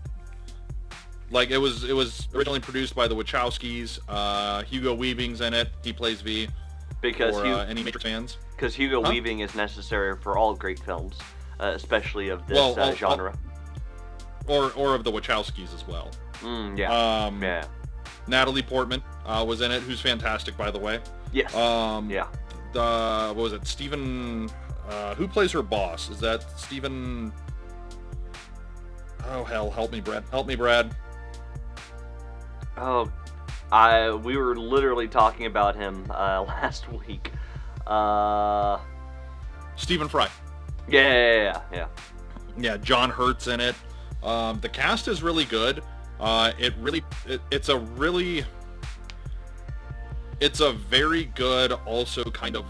like 1.31 1.49
it 1.51 1.57
was. 1.57 1.83
It 1.83 1.93
was 1.93 2.27
originally 2.33 2.59
produced 2.59 2.95
by 2.95 3.07
the 3.07 3.15
Wachowskis. 3.15 3.99
Uh, 4.07 4.63
Hugo 4.63 4.93
Weaving's 4.95 5.41
in 5.41 5.53
it. 5.53 5.69
He 5.83 5.91
plays 5.93 6.21
V. 6.21 6.47
Because 7.01 7.35
for 7.35 7.45
Hu- 7.45 7.53
uh, 7.53 7.65
any 7.67 7.83
Matrix 7.83 8.03
fans. 8.03 8.37
because 8.55 8.73
Hugo 8.73 9.03
Huh? 9.03 9.09
Weaving 9.11 9.39
is 9.39 9.53
necessary 9.53 10.15
for 10.21 10.37
all 10.37 10.55
great 10.55 10.79
films, 10.79 11.15
uh, 11.59 11.71
especially 11.75 12.29
of 12.29 12.45
this 12.47 12.55
Well, 12.55 12.79
uh, 12.79 12.85
I'll- 12.87 12.95
genre. 12.95 13.37
Or 14.47 14.71
or 14.73 14.93
of 14.95 15.03
the 15.03 15.11
Wachowskis 15.11 15.73
as 15.73 15.87
well. 15.87 16.09
Mm, 16.41 16.77
yeah, 16.77 16.91
Um, 17.25 17.41
yeah, 17.41 17.65
Natalie 18.27 18.61
Portman 18.61 19.01
uh, 19.25 19.43
was 19.47 19.61
in 19.61 19.71
it, 19.71 19.81
who's 19.83 19.99
fantastic, 19.99 20.55
by 20.57 20.69
the 20.71 20.77
way. 20.79 20.99
yes, 21.31 21.53
Um, 21.55 22.09
yeah. 22.09 22.27
The 22.73 23.33
what 23.33 23.35
was 23.43 23.53
it? 23.53 23.65
Stephen. 23.67 24.49
Uh, 24.89 25.15
who 25.15 25.27
plays 25.27 25.51
her 25.51 25.63
boss? 25.63 26.09
Is 26.09 26.19
that 26.19 26.45
Stephen? 26.59 27.33
Oh 29.31 29.43
hell, 29.43 29.69
help 29.71 29.91
me, 29.91 30.01
Brad. 30.01 30.23
Help 30.31 30.47
me, 30.47 30.55
Brad. 30.55 30.95
Oh, 32.77 33.11
I 33.71 34.11
we 34.11 34.37
were 34.37 34.55
literally 34.55 35.07
talking 35.07 35.45
about 35.45 35.75
him 35.75 36.05
uh, 36.09 36.43
last 36.47 36.91
week. 36.91 37.31
Uh, 37.87 38.79
Stephen 39.75 40.07
Fry. 40.07 40.29
yeah, 40.87 41.13
yeah, 41.13 41.43
yeah, 41.43 41.61
yeah. 41.71 41.87
Yeah, 42.57 42.77
John 42.77 43.09
Hurt's 43.09 43.47
in 43.47 43.59
it. 43.59 43.75
Um, 44.23 44.59
the 44.61 44.69
cast 44.69 45.07
is 45.07 45.21
really 45.21 45.45
good. 45.45 45.83
Uh, 46.19 46.53
it 46.57 46.73
really, 46.79 47.03
it, 47.27 47.41
it's 47.51 47.69
a 47.69 47.77
really, 47.77 48.45
it's 50.39 50.61
a 50.61 50.71
very 50.71 51.25
good, 51.35 51.73
also 51.85 52.23
kind 52.23 52.55
of 52.55 52.65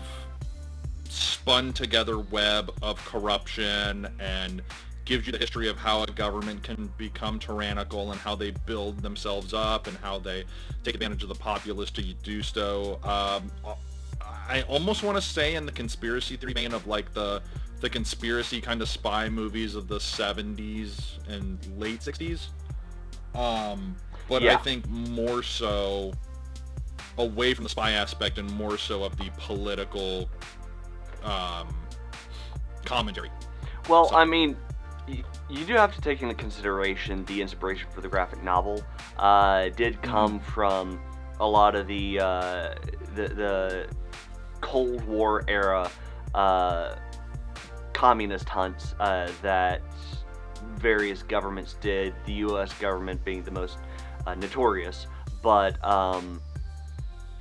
spun 1.07 1.71
together 1.71 2.17
web 2.19 2.73
of 2.81 2.97
corruption 3.05 4.07
and 4.19 4.63
gives 5.05 5.25
you 5.27 5.31
the 5.31 5.37
history 5.37 5.69
of 5.69 5.77
how 5.77 6.03
a 6.03 6.07
government 6.07 6.63
can 6.63 6.91
become 6.97 7.37
tyrannical 7.39 8.11
and 8.11 8.19
how 8.19 8.35
they 8.35 8.51
build 8.65 8.99
themselves 9.01 9.53
up 9.53 9.87
and 9.87 9.95
how 9.97 10.17
they 10.17 10.43
take 10.83 10.95
advantage 10.95 11.21
of 11.23 11.29
the 11.29 11.35
populace 11.35 11.91
to 11.91 12.01
do 12.01 12.41
so. 12.41 12.99
Um, 13.03 13.51
I 14.49 14.63
almost 14.63 15.03
want 15.03 15.15
to 15.17 15.21
say 15.21 15.55
in 15.55 15.65
the 15.65 15.71
conspiracy 15.71 16.37
theory 16.37 16.53
vein 16.53 16.73
of 16.73 16.85
like 16.87 17.13
the 17.13 17.41
the 17.81 17.89
conspiracy 17.89 18.61
kind 18.61 18.81
of 18.81 18.87
spy 18.89 19.27
movies 19.29 19.75
of 19.75 19.87
the 19.87 19.97
70s 19.97 21.19
and 21.27 21.59
late 21.77 21.99
60s. 21.99 22.47
Um, 23.35 23.95
but 24.29 24.41
I 24.43 24.55
think 24.57 24.87
more 24.87 25.43
so 25.43 26.13
away 27.17 27.53
from 27.53 27.63
the 27.63 27.69
spy 27.69 27.91
aspect 27.91 28.37
and 28.37 28.49
more 28.53 28.77
so 28.77 29.03
of 29.03 29.17
the 29.17 29.29
political 29.37 30.29
um, 31.23 31.75
commentary. 32.85 33.29
Well, 33.89 34.09
So- 34.09 34.15
I 34.15 34.25
mean, 34.25 34.55
you 35.49 35.65
do 35.65 35.73
have 35.73 35.93
to 35.95 36.01
take 36.01 36.21
into 36.21 36.33
consideration 36.33 37.23
the 37.25 37.41
inspiration 37.41 37.87
for 37.91 38.01
the 38.01 38.07
graphic 38.07 38.43
novel. 38.43 38.83
Uh, 39.17 39.69
did 39.69 40.01
come 40.01 40.39
from 40.39 40.99
a 41.39 41.47
lot 41.47 41.75
of 41.75 41.87
the 41.87 42.19
uh, 42.19 42.75
the, 43.15 43.27
the 43.27 43.87
Cold 44.61 45.03
War 45.05 45.43
era 45.47 45.89
uh, 46.33 46.95
communist 47.93 48.49
hunts 48.49 48.95
uh, 48.99 49.29
that 49.41 49.81
various 50.77 51.23
governments 51.23 51.75
did. 51.79 52.13
The 52.25 52.33
U.S. 52.33 52.73
government 52.79 53.23
being 53.23 53.43
the 53.43 53.51
most 53.51 53.77
uh, 54.25 54.35
notorious, 54.35 55.07
but 55.41 55.83
um, 55.85 56.41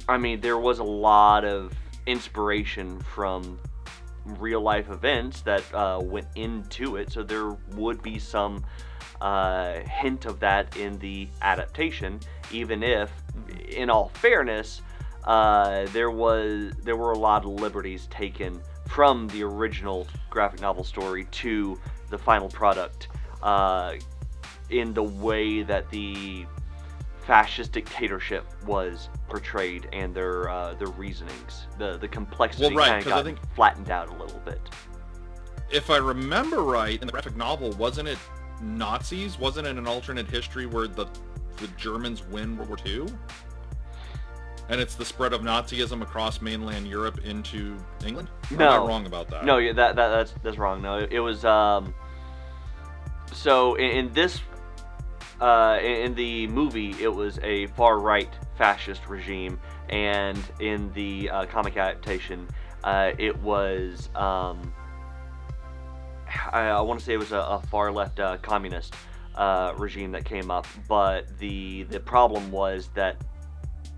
I 0.08 0.18
mean, 0.18 0.40
there 0.40 0.58
was 0.58 0.78
a 0.78 0.84
lot 0.84 1.44
of 1.44 1.72
inspiration 2.06 3.00
from 3.00 3.58
real 4.24 4.60
life 4.60 4.90
events 4.90 5.40
that 5.42 5.62
uh, 5.74 6.00
went 6.02 6.26
into 6.34 6.96
it, 6.96 7.12
so 7.12 7.22
there 7.22 7.50
would 7.72 8.02
be 8.02 8.18
some 8.18 8.64
uh, 9.20 9.80
hint 9.80 10.26
of 10.26 10.40
that 10.40 10.76
in 10.76 10.98
the 10.98 11.28
adaptation, 11.42 12.20
even 12.52 12.82
if, 12.82 13.10
in 13.68 13.90
all 13.90 14.10
fairness, 14.14 14.82
uh, 15.24 15.86
there 15.92 16.10
was 16.10 16.72
there 16.82 16.96
were 16.96 17.12
a 17.12 17.18
lot 17.18 17.44
of 17.44 17.52
liberties 17.52 18.06
taken 18.10 18.60
from 18.88 19.26
the 19.28 19.42
original 19.42 20.06
graphic 20.28 20.60
novel 20.60 20.84
story 20.84 21.24
to 21.30 21.80
the 22.10 22.18
final 22.18 22.48
product 22.48 23.08
uh, 23.42 23.94
in 24.70 24.92
the 24.92 25.02
way 25.02 25.62
that 25.62 25.88
the 25.90 26.44
fascist 27.26 27.72
dictatorship 27.72 28.44
was 28.66 29.08
portrayed 29.28 29.88
and 29.92 30.14
their 30.14 30.48
uh, 30.48 30.74
their 30.74 30.88
reasonings. 30.88 31.66
The 31.78 31.96
the 31.98 32.08
complexity 32.08 32.74
Well, 32.74 32.76
right, 32.76 32.88
kind 32.88 33.06
of 33.06 33.08
got 33.08 33.24
think- 33.24 33.54
flattened 33.54 33.90
out 33.90 34.08
a 34.08 34.14
little 34.14 34.40
bit. 34.40 34.60
If 35.70 35.90
I 35.90 35.96
remember 35.96 36.62
right, 36.62 37.00
in 37.00 37.06
the 37.06 37.12
graphic 37.12 37.36
novel, 37.36 37.70
wasn't 37.72 38.08
it 38.08 38.18
Nazis? 38.62 39.38
Wasn't 39.38 39.66
it 39.66 39.76
an 39.76 39.86
alternate 39.86 40.28
history 40.28 40.66
where 40.66 40.86
the 40.86 41.06
the 41.56 41.68
Germans 41.76 42.22
win 42.24 42.56
World 42.56 42.68
War 42.68 42.78
II? 42.86 43.06
And 44.70 44.80
it's 44.80 44.94
the 44.94 45.04
spread 45.04 45.32
of 45.34 45.42
Nazism 45.42 46.00
across 46.00 46.40
mainland 46.40 46.86
Europe 46.88 47.20
into 47.24 47.76
England? 48.04 48.28
Or 48.50 48.54
Am 48.54 48.58
No. 48.58 48.68
I 48.84 48.88
wrong 48.88 49.04
about 49.06 49.28
that? 49.28 49.44
No, 49.44 49.58
yeah, 49.58 49.74
that, 49.74 49.94
that 49.96 50.08
that's 50.08 50.34
that's 50.42 50.56
wrong. 50.58 50.80
No, 50.82 50.98
it 50.98 51.18
was 51.20 51.44
um. 51.44 51.94
So 53.32 53.74
in, 53.74 53.90
in 53.90 54.12
this, 54.12 54.40
uh, 55.40 55.78
in, 55.82 56.14
the 56.14 56.46
movie, 56.48 56.94
it 57.00 57.12
was 57.12 57.38
a 57.42 57.66
far 57.68 57.98
right 57.98 58.28
fascist 58.56 59.08
regime, 59.08 59.58
and 59.88 60.38
in 60.60 60.92
the 60.92 61.28
uh, 61.30 61.46
comic 61.46 61.76
adaptation, 61.76 62.48
uh, 62.84 63.12
it 63.18 63.36
was 63.40 64.10
um. 64.14 64.72
I, 66.52 66.68
I 66.68 66.80
want 66.80 66.98
to 66.98 67.04
say 67.04 67.14
it 67.14 67.18
was 67.18 67.32
a, 67.32 67.38
a 67.38 67.62
far 67.70 67.92
left 67.92 68.18
uh, 68.18 68.38
communist 68.38 68.94
uh, 69.34 69.72
regime 69.76 70.12
that 70.12 70.24
came 70.24 70.50
up, 70.50 70.66
but 70.88 71.38
the 71.38 71.84
the 71.84 72.00
problem 72.00 72.50
was 72.50 72.90
that 72.94 73.16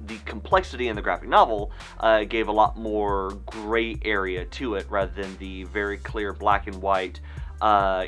the 0.07 0.19
complexity 0.19 0.89
in 0.89 0.97
the 0.97 1.03
graphic 1.03 1.29
novel 1.29 1.71
uh, 2.01 2.25
gave 2.25 2.49
a 2.49 2.53
lot 2.53 2.79
more 2.79 3.31
gray 3.47 3.97
area 4.05 4.45
to 4.45 4.75
it 4.75 4.87
rather 4.91 5.13
than 5.21 5.37
the 5.39 5.65
very 5.65 5.97
clear 5.97 6.33
black 6.35 6.67
and 6.67 6.81
white, 6.83 7.21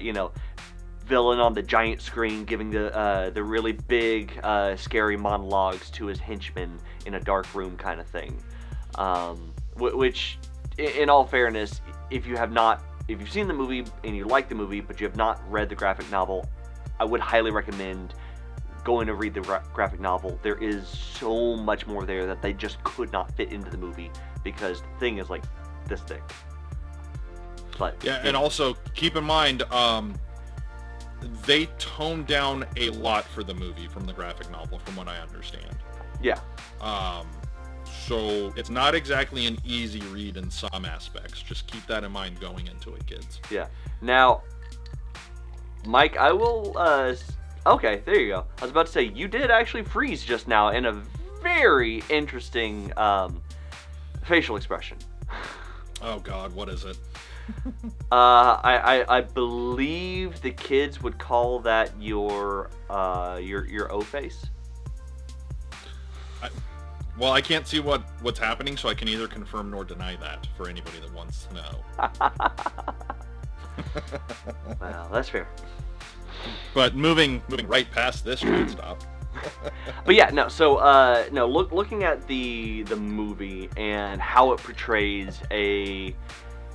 you 0.00 0.12
know, 0.12 0.30
villain 1.08 1.40
on 1.40 1.54
the 1.54 1.62
giant 1.62 2.00
screen 2.00 2.44
giving 2.44 2.70
the 2.70 2.94
uh, 2.96 3.30
the 3.30 3.42
really 3.42 3.72
big, 3.72 4.38
uh, 4.42 4.76
scary 4.76 5.16
monologues 5.16 5.90
to 5.90 6.06
his 6.06 6.18
henchmen 6.18 6.78
in 7.06 7.14
a 7.14 7.20
dark 7.20 7.52
room 7.54 7.76
kind 7.76 8.00
of 8.00 8.06
thing. 8.06 8.40
Um, 8.96 9.52
wh- 9.74 9.96
which, 9.96 10.38
in 10.76 11.08
all 11.08 11.24
fairness, 11.24 11.80
if 12.10 12.26
you 12.26 12.36
have 12.36 12.52
not, 12.52 12.84
if 13.08 13.18
you've 13.20 13.32
seen 13.32 13.48
the 13.48 13.54
movie 13.54 13.84
and 14.04 14.16
you 14.16 14.24
like 14.24 14.48
the 14.48 14.54
movie, 14.54 14.80
but 14.80 15.00
you 15.00 15.06
have 15.06 15.16
not 15.16 15.40
read 15.50 15.68
the 15.68 15.74
graphic 15.74 16.10
novel, 16.10 16.48
I 17.00 17.04
would 17.04 17.20
highly 17.20 17.50
recommend 17.50 18.14
going 18.84 19.06
to 19.06 19.14
read 19.14 19.34
the 19.34 19.40
gra- 19.40 19.64
graphic 19.72 20.00
novel. 20.00 20.38
There 20.42 20.62
is 20.62 20.86
so 20.88 21.56
much 21.56 21.86
more 21.86 22.04
there 22.04 22.26
that 22.26 22.42
they 22.42 22.52
just 22.52 22.82
could 22.84 23.12
not 23.12 23.34
fit 23.36 23.52
into 23.52 23.70
the 23.70 23.76
movie 23.76 24.10
because 24.44 24.82
the 24.82 24.98
thing 25.00 25.18
is 25.18 25.30
like 25.30 25.44
this 25.86 26.00
thick. 26.02 26.22
But 27.78 28.02
Yeah, 28.02 28.20
and 28.24 28.36
also 28.36 28.74
keep 28.94 29.14
in 29.16 29.24
mind, 29.24 29.62
um, 29.64 30.14
they 31.46 31.66
toned 31.78 32.26
down 32.26 32.64
a 32.76 32.90
lot 32.90 33.24
for 33.24 33.42
the 33.42 33.54
movie 33.54 33.88
from 33.88 34.04
the 34.06 34.12
graphic 34.12 34.50
novel, 34.50 34.78
from 34.80 34.96
what 34.96 35.08
I 35.08 35.18
understand. 35.18 35.76
yeah, 36.22 36.38
Um, 36.80 37.26
so 38.06 38.52
it's 38.56 38.70
not 38.70 38.94
exactly 38.94 39.46
an 39.46 39.58
easy 39.64 40.00
read 40.12 40.36
in 40.36 40.50
some 40.50 40.84
aspects. 40.84 41.42
Just 41.42 41.66
keep 41.70 41.86
that 41.86 42.04
in 42.04 42.12
mind 42.12 42.40
going 42.40 42.66
into 42.66 42.94
it, 42.94 43.06
kids. 43.06 43.40
yeah. 43.50 43.66
Now, 44.00 44.42
Mike, 45.86 46.16
I 46.16 46.32
will. 46.32 46.74
Uh, 46.76 47.14
okay, 47.66 48.02
there 48.04 48.18
you 48.20 48.28
go. 48.28 48.44
I 48.58 48.62
was 48.62 48.70
about 48.70 48.86
to 48.86 48.92
say 48.92 49.02
you 49.04 49.26
did 49.28 49.50
actually 49.50 49.84
freeze 49.84 50.24
just 50.24 50.48
now 50.48 50.68
in 50.70 50.86
a 50.86 50.92
very 51.42 52.02
interesting 52.10 52.92
um, 52.96 53.42
facial 54.24 54.56
expression. 54.56 54.98
Oh 56.00 56.20
God, 56.20 56.54
what 56.54 56.68
is 56.68 56.84
it? 56.84 56.96
Uh, 58.10 58.58
I, 58.64 59.02
I, 59.04 59.18
I 59.18 59.20
believe 59.20 60.40
the 60.40 60.50
kids 60.50 61.02
would 61.02 61.18
call 61.18 61.60
that 61.60 61.92
your 62.00 62.70
uh, 62.88 63.38
your 63.40 63.66
your 63.66 63.92
O 63.92 64.00
face. 64.00 64.46
Well, 67.18 67.32
I 67.32 67.40
can't 67.40 67.66
see 67.66 67.80
what 67.80 68.02
what's 68.22 68.38
happening, 68.38 68.76
so 68.76 68.88
I 68.88 68.94
can 68.94 69.08
either 69.08 69.26
confirm 69.26 69.70
nor 69.70 69.84
deny 69.84 70.16
that 70.16 70.46
for 70.56 70.68
anybody 70.68 71.00
that 71.00 71.12
wants 71.12 71.46
to 71.46 71.54
know. 71.54 71.84
Well, 74.80 75.08
that's 75.12 75.28
fair. 75.28 75.48
But 76.74 76.94
moving 76.94 77.42
moving 77.48 77.66
right 77.68 77.90
past 77.90 78.24
this 78.24 78.40
train 78.40 78.68
stop. 78.68 79.02
But 80.04 80.16
yeah, 80.16 80.30
no. 80.30 80.48
So 80.48 80.76
uh, 80.76 81.26
no, 81.30 81.46
look, 81.46 81.70
looking 81.70 82.02
at 82.02 82.26
the 82.26 82.82
the 82.84 82.96
movie 82.96 83.68
and 83.76 84.20
how 84.20 84.52
it 84.52 84.58
portrays 84.58 85.40
a, 85.52 86.14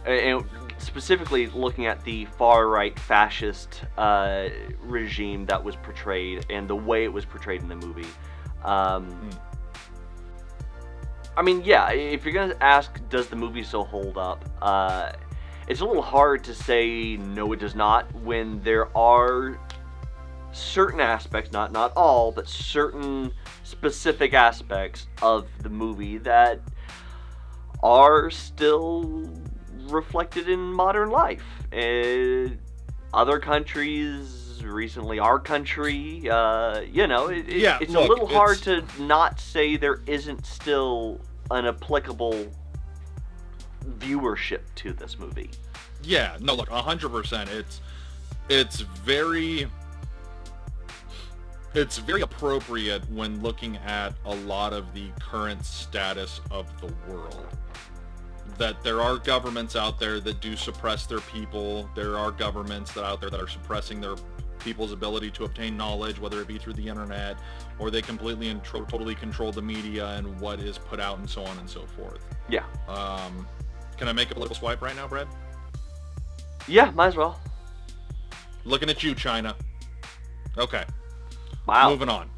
and 0.05 0.45
specifically 0.77 1.47
looking 1.47 1.85
at 1.85 2.03
the 2.03 2.25
far 2.25 2.67
right 2.67 2.97
fascist 2.97 3.83
uh, 3.97 4.49
regime 4.81 5.45
that 5.45 5.63
was 5.63 5.75
portrayed 5.75 6.45
and 6.49 6.67
the 6.67 6.75
way 6.75 7.03
it 7.03 7.11
was 7.11 7.25
portrayed 7.25 7.61
in 7.61 7.67
the 7.67 7.75
movie. 7.75 8.07
Um, 8.63 9.05
Hmm. 9.05 9.29
I 11.35 11.41
mean, 11.41 11.63
yeah. 11.63 11.91
If 11.91 12.25
you're 12.25 12.33
gonna 12.33 12.55
ask, 12.61 12.99
does 13.09 13.27
the 13.27 13.35
movie 13.35 13.63
still 13.63 13.85
hold 13.85 14.17
up? 14.17 14.45
Uh, 14.61 15.13
it's 15.67 15.81
a 15.81 15.85
little 15.85 16.03
hard 16.03 16.43
to 16.43 16.53
say 16.53 17.17
no, 17.17 17.53
it 17.53 17.59
does 17.59 17.75
not. 17.75 18.13
When 18.13 18.61
there 18.61 18.95
are 18.95 19.59
certain 20.51 20.99
aspects, 20.99 21.51
not 21.51 21.71
not 21.71 21.91
all, 21.95 22.31
but 22.31 22.47
certain 22.47 23.31
specific 23.63 24.33
aspects 24.33 25.07
of 25.21 25.47
the 25.59 25.69
movie 25.69 26.19
that 26.19 26.59
are 27.81 28.29
still 28.29 29.29
reflected 29.89 30.49
in 30.49 30.59
modern 30.59 31.09
life. 31.09 31.43
Uh, 31.71 32.49
other 33.13 33.39
countries, 33.39 34.61
recently 34.63 35.19
our 35.19 35.39
country, 35.39 36.29
uh, 36.29 36.81
you 36.81 37.07
know, 37.07 37.27
it, 37.27 37.47
it- 37.49 37.57
Yeah, 37.57 37.77
it's 37.81 37.91
look, 37.91 38.05
a 38.05 38.09
little 38.09 38.27
hard 38.27 38.57
to 38.59 38.83
not 38.99 39.39
say 39.39 39.77
there 39.77 40.01
isn't 40.07 40.45
still 40.45 41.19
an 41.51 41.65
applicable 41.65 42.47
viewership 43.99 44.61
to 44.75 44.93
this 44.93 45.19
movie. 45.19 45.49
Yeah, 46.03 46.37
no, 46.39 46.53
look, 46.55 46.69
hundred 46.69 47.09
percent. 47.09 47.49
It's 47.49 47.81
it's 48.49 48.81
very 48.81 49.67
it's 51.73 51.97
very 51.97 52.21
appropriate 52.21 53.09
when 53.11 53.41
looking 53.41 53.77
at 53.77 54.13
a 54.25 54.35
lot 54.35 54.73
of 54.73 54.93
the 54.93 55.07
current 55.19 55.65
status 55.65 56.39
of 56.51 56.67
the 56.81 56.87
world. 57.11 57.47
That 58.57 58.83
there 58.83 59.01
are 59.01 59.17
governments 59.17 59.75
out 59.75 59.99
there 59.99 60.19
that 60.19 60.39
do 60.41 60.55
suppress 60.55 61.05
their 61.05 61.19
people. 61.21 61.89
There 61.95 62.17
are 62.17 62.31
governments 62.31 62.91
that 62.93 63.03
out 63.03 63.19
there 63.19 63.29
that 63.29 63.39
are 63.41 63.47
suppressing 63.47 63.99
their 63.99 64.15
people's 64.59 64.91
ability 64.91 65.29
to 65.31 65.43
obtain 65.43 65.75
knowledge, 65.75 66.19
whether 66.19 66.39
it 66.41 66.47
be 66.47 66.57
through 66.57 66.73
the 66.73 66.87
internet 66.87 67.37
or 67.79 67.91
they 67.91 68.01
completely 68.01 68.47
and 68.49 68.63
tro- 68.63 68.85
totally 68.85 69.15
control 69.15 69.51
the 69.51 69.61
media 69.61 70.07
and 70.11 70.39
what 70.39 70.59
is 70.59 70.77
put 70.77 70.99
out 70.99 71.17
and 71.17 71.29
so 71.29 71.43
on 71.43 71.57
and 71.57 71.69
so 71.69 71.85
forth. 71.97 72.23
Yeah. 72.47 72.63
Um, 72.87 73.45
can 73.97 74.07
I 74.07 74.13
make 74.13 74.31
a 74.31 74.33
political 74.35 74.55
swipe 74.55 74.81
right 74.81 74.95
now, 74.95 75.07
Brad? 75.07 75.27
Yeah, 76.67 76.91
might 76.91 77.07
as 77.07 77.15
well. 77.17 77.41
Looking 78.63 78.89
at 78.89 79.03
you, 79.03 79.13
China. 79.15 79.55
Okay, 80.57 80.85
Wow. 81.65 81.89
moving 81.89 82.07
on. 82.09 82.29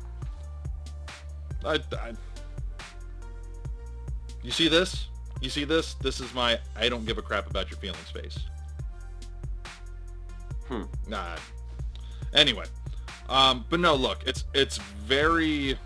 I, 1.63 1.79
I, 1.91 2.13
you 4.41 4.49
see 4.51 4.67
this? 4.67 5.09
You 5.41 5.49
see 5.49 5.63
this? 5.63 5.95
This 5.95 6.19
is 6.19 6.33
my 6.33 6.59
I 6.75 6.89
don't 6.89 7.05
give 7.05 7.17
a 7.17 7.21
crap 7.21 7.49
about 7.49 7.69
your 7.69 7.77
feelings 7.79 8.09
face. 8.11 8.39
Hmm. 10.67 10.83
Nah. 11.07 11.35
Anyway, 12.33 12.65
um, 13.29 13.65
but 13.69 13.79
no, 13.79 13.95
look, 13.95 14.19
it's 14.25 14.45
it's 14.53 14.77
very, 14.77 15.77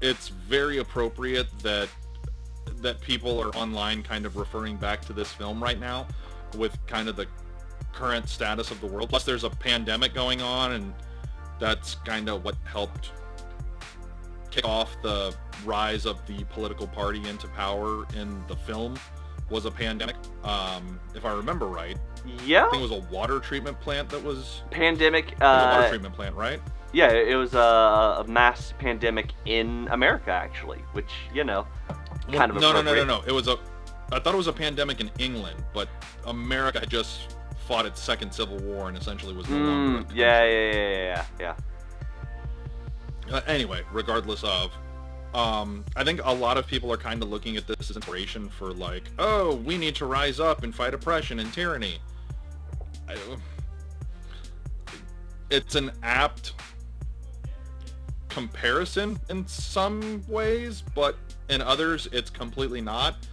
it's 0.00 0.28
very 0.28 0.78
appropriate 0.78 1.46
that 1.60 1.88
that 2.76 3.00
people 3.00 3.40
are 3.40 3.54
online 3.56 4.02
kind 4.02 4.26
of 4.26 4.36
referring 4.36 4.76
back 4.76 5.02
to 5.02 5.12
this 5.12 5.32
film 5.32 5.62
right 5.62 5.80
now 5.80 6.06
with 6.56 6.76
kind 6.86 7.08
of 7.08 7.16
the 7.16 7.26
current 7.92 8.28
status 8.28 8.70
of 8.70 8.80
the 8.80 8.86
world. 8.86 9.08
Plus, 9.08 9.24
there's 9.24 9.44
a 9.44 9.50
pandemic 9.50 10.14
going 10.14 10.42
on, 10.42 10.72
and 10.72 10.92
that's 11.58 11.94
kind 11.96 12.28
of 12.28 12.44
what 12.44 12.56
helped 12.64 13.12
kick 14.54 14.64
off 14.64 15.00
the 15.02 15.34
rise 15.64 16.06
of 16.06 16.24
the 16.26 16.44
political 16.44 16.86
party 16.86 17.26
into 17.28 17.48
power 17.48 18.04
in 18.16 18.42
the 18.46 18.56
film 18.56 18.94
was 19.50 19.64
a 19.66 19.70
pandemic. 19.70 20.16
Um, 20.42 20.98
if 21.14 21.24
I 21.24 21.32
remember 21.32 21.66
right, 21.66 21.98
Yeah. 22.44 22.66
I 22.66 22.70
think 22.70 22.82
it 22.82 22.90
was 22.90 22.98
a 23.04 23.12
water 23.12 23.40
treatment 23.40 23.78
plant 23.80 24.08
that 24.10 24.22
was, 24.22 24.62
Pandemic. 24.70 25.26
was 25.32 25.34
a 25.40 25.44
water 25.44 25.82
Uh, 25.84 25.88
treatment 25.88 26.14
plant, 26.14 26.34
right? 26.34 26.60
yeah, 26.92 27.10
it 27.10 27.34
was 27.34 27.54
a, 27.54 27.58
a 28.20 28.24
mass 28.28 28.72
pandemic 28.78 29.32
in 29.44 29.88
America, 29.90 30.30
actually, 30.30 30.78
which 30.92 31.10
you 31.34 31.42
know, 31.44 31.66
kind 32.32 32.50
of 32.52 32.60
no, 32.60 32.72
no, 32.72 32.80
no, 32.82 32.94
no, 32.94 33.04
no. 33.04 33.22
It 33.26 33.32
was 33.32 33.48
a. 33.48 33.58
I 34.12 34.20
thought 34.20 34.32
it 34.34 34.36
was 34.36 34.46
a 34.46 34.52
pandemic 34.52 35.00
in 35.00 35.10
England, 35.18 35.64
but 35.74 35.88
America 36.26 36.78
had 36.78 36.88
just 36.90 37.36
fought 37.66 37.84
its 37.84 38.00
second 38.00 38.32
civil 38.32 38.58
war 38.58 38.88
and 38.88 38.96
essentially 38.96 39.34
was 39.34 39.48
no 39.48 39.56
longer. 39.56 40.04
Mm, 40.04 40.12
a 40.12 40.14
yeah, 40.14 40.44
yeah, 40.44 40.72
yeah, 40.72 40.96
yeah, 40.96 41.24
yeah. 41.40 41.54
Uh, 43.30 43.40
anyway, 43.46 43.82
regardless 43.92 44.44
of, 44.44 44.72
um, 45.34 45.84
I 45.96 46.04
think 46.04 46.20
a 46.24 46.32
lot 46.32 46.56
of 46.56 46.66
people 46.66 46.92
are 46.92 46.96
kind 46.96 47.22
of 47.22 47.28
looking 47.28 47.56
at 47.56 47.66
this 47.66 47.90
as 47.90 47.96
inspiration 47.96 48.48
for 48.48 48.72
like, 48.72 49.04
oh, 49.18 49.56
we 49.56 49.76
need 49.76 49.94
to 49.96 50.06
rise 50.06 50.38
up 50.38 50.62
and 50.62 50.74
fight 50.74 50.94
oppression 50.94 51.40
and 51.40 51.52
tyranny. 51.52 51.98
I, 53.08 53.16
it's 55.50 55.74
an 55.74 55.90
apt 56.02 56.52
comparison 58.28 59.18
in 59.28 59.46
some 59.46 60.22
ways, 60.28 60.82
but 60.94 61.16
in 61.48 61.60
others, 61.62 62.08
it's 62.12 62.30
completely 62.30 62.80
not. 62.80 63.26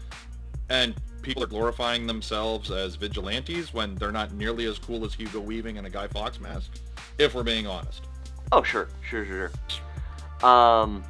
And 0.70 0.96
people 1.22 1.44
are 1.44 1.48
glorifying 1.48 2.08
themselves 2.08 2.72
as 2.72 2.96
vigilantes 2.96 3.74
when 3.74 3.96
they're 3.96 4.12
not 4.12 4.34
nearly 4.34 4.66
as 4.66 4.80
cool 4.80 5.06
as 5.06 5.14
Hugo 5.14 5.40
Weaving 5.40 5.78
and 5.78 5.86
a 5.86 5.90
Guy 5.90 6.08
Fawkes 6.08 6.40
mask, 6.40 6.72
if 7.18 7.36
we're 7.36 7.44
being 7.44 7.68
honest. 7.68 8.08
Oh, 8.52 8.64
sure, 8.64 8.90
sure, 9.08 9.26
sure, 9.26 9.52
sure. 10.42 10.50
Um. 10.50 11.04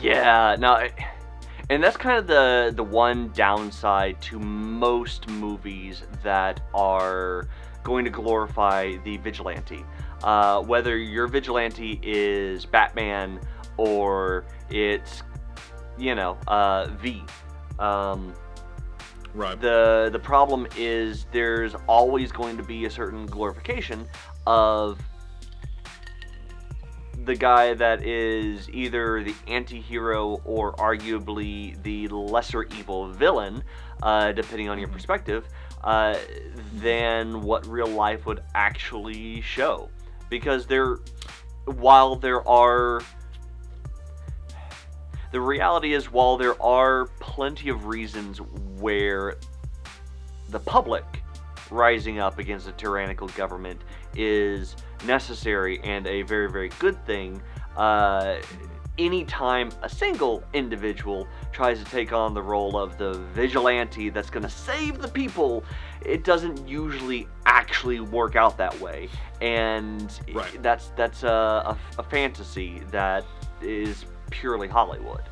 Yeah, 0.00 0.56
no, 0.58 0.88
and 1.68 1.82
that's 1.82 1.96
kind 1.96 2.18
of 2.18 2.26
the 2.26 2.72
the 2.74 2.82
one 2.82 3.30
downside 3.34 4.20
to 4.22 4.38
most 4.38 5.28
movies 5.28 6.02
that 6.22 6.60
are 6.74 7.48
going 7.82 8.04
to 8.04 8.10
glorify 8.10 8.96
the 9.04 9.18
vigilante. 9.18 9.84
Uh, 10.22 10.62
whether 10.62 10.96
your 10.96 11.26
vigilante 11.26 12.00
is 12.02 12.64
Batman 12.64 13.40
or 13.76 14.44
it's, 14.70 15.22
you 15.98 16.14
know, 16.14 16.38
uh, 16.46 16.88
V. 17.00 17.22
Um, 17.78 18.32
Right. 19.34 19.58
the 19.60 20.10
the 20.12 20.18
problem 20.18 20.66
is 20.76 21.26
there's 21.32 21.74
always 21.88 22.30
going 22.30 22.56
to 22.58 22.62
be 22.62 22.84
a 22.84 22.90
certain 22.90 23.24
glorification 23.26 24.06
of 24.46 24.98
the 27.24 27.34
guy 27.36 27.72
that 27.74 28.04
is 28.04 28.68
either 28.70 29.22
the 29.22 29.34
anti-hero 29.46 30.40
or 30.44 30.72
arguably 30.74 31.80
the 31.84 32.08
lesser 32.08 32.64
evil 32.78 33.08
villain 33.12 33.62
uh, 34.02 34.32
depending 34.32 34.68
on 34.68 34.78
your 34.78 34.88
Mhm. 34.88 34.92
perspective 34.92 35.46
uh, 35.84 36.16
than 36.74 37.42
what 37.42 37.66
real 37.66 37.86
life 37.86 38.26
would 38.26 38.42
actually 38.54 39.40
show 39.40 39.88
because 40.30 40.66
there 40.66 40.98
while 41.66 42.16
there 42.16 42.46
are 42.48 43.00
the 45.30 45.40
reality 45.40 45.94
is 45.94 46.10
while 46.10 46.36
there 46.36 46.60
are 46.62 47.06
plenty 47.20 47.68
of 47.68 47.86
reasons 47.86 48.40
where 48.80 49.36
the 50.48 50.58
public 50.58 51.04
rising 51.70 52.18
up 52.18 52.38
against 52.38 52.68
a 52.68 52.72
tyrannical 52.72 53.28
government 53.28 53.80
is 54.16 54.76
necessary 55.06 55.80
and 55.82 56.06
a 56.06 56.22
very 56.22 56.50
very 56.50 56.68
good 56.78 57.04
thing 57.06 57.40
uh, 57.76 58.36
anytime 58.98 59.70
a 59.82 59.88
single 59.88 60.44
individual 60.52 61.26
tries 61.50 61.78
to 61.78 61.84
take 61.86 62.12
on 62.12 62.34
the 62.34 62.42
role 62.42 62.76
of 62.76 62.98
the 62.98 63.14
vigilante 63.32 64.10
that's 64.10 64.28
going 64.30 64.42
to 64.42 64.50
save 64.50 65.00
the 65.00 65.08
people 65.08 65.64
it 66.04 66.24
doesn't 66.24 66.68
usually 66.68 67.26
actually 67.46 68.00
work 68.00 68.36
out 68.36 68.56
that 68.58 68.78
way 68.80 69.08
and 69.40 70.20
Right. 70.34 70.62
that's 70.62 70.88
that's 70.94 71.22
a, 71.22 71.28
a, 71.28 71.78
a 71.98 72.02
fantasy 72.02 72.82
that 72.90 73.24
is 73.62 74.04
purely 74.30 74.68
hollywood 74.68 75.22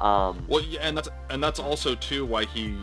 um, 0.00 0.46
Well, 0.48 0.62
yeah, 0.62 0.80
and 0.80 0.96
that's 0.96 1.10
and 1.28 1.42
that's 1.44 1.60
also 1.60 1.94
too 1.94 2.24
why 2.24 2.46
he, 2.46 2.78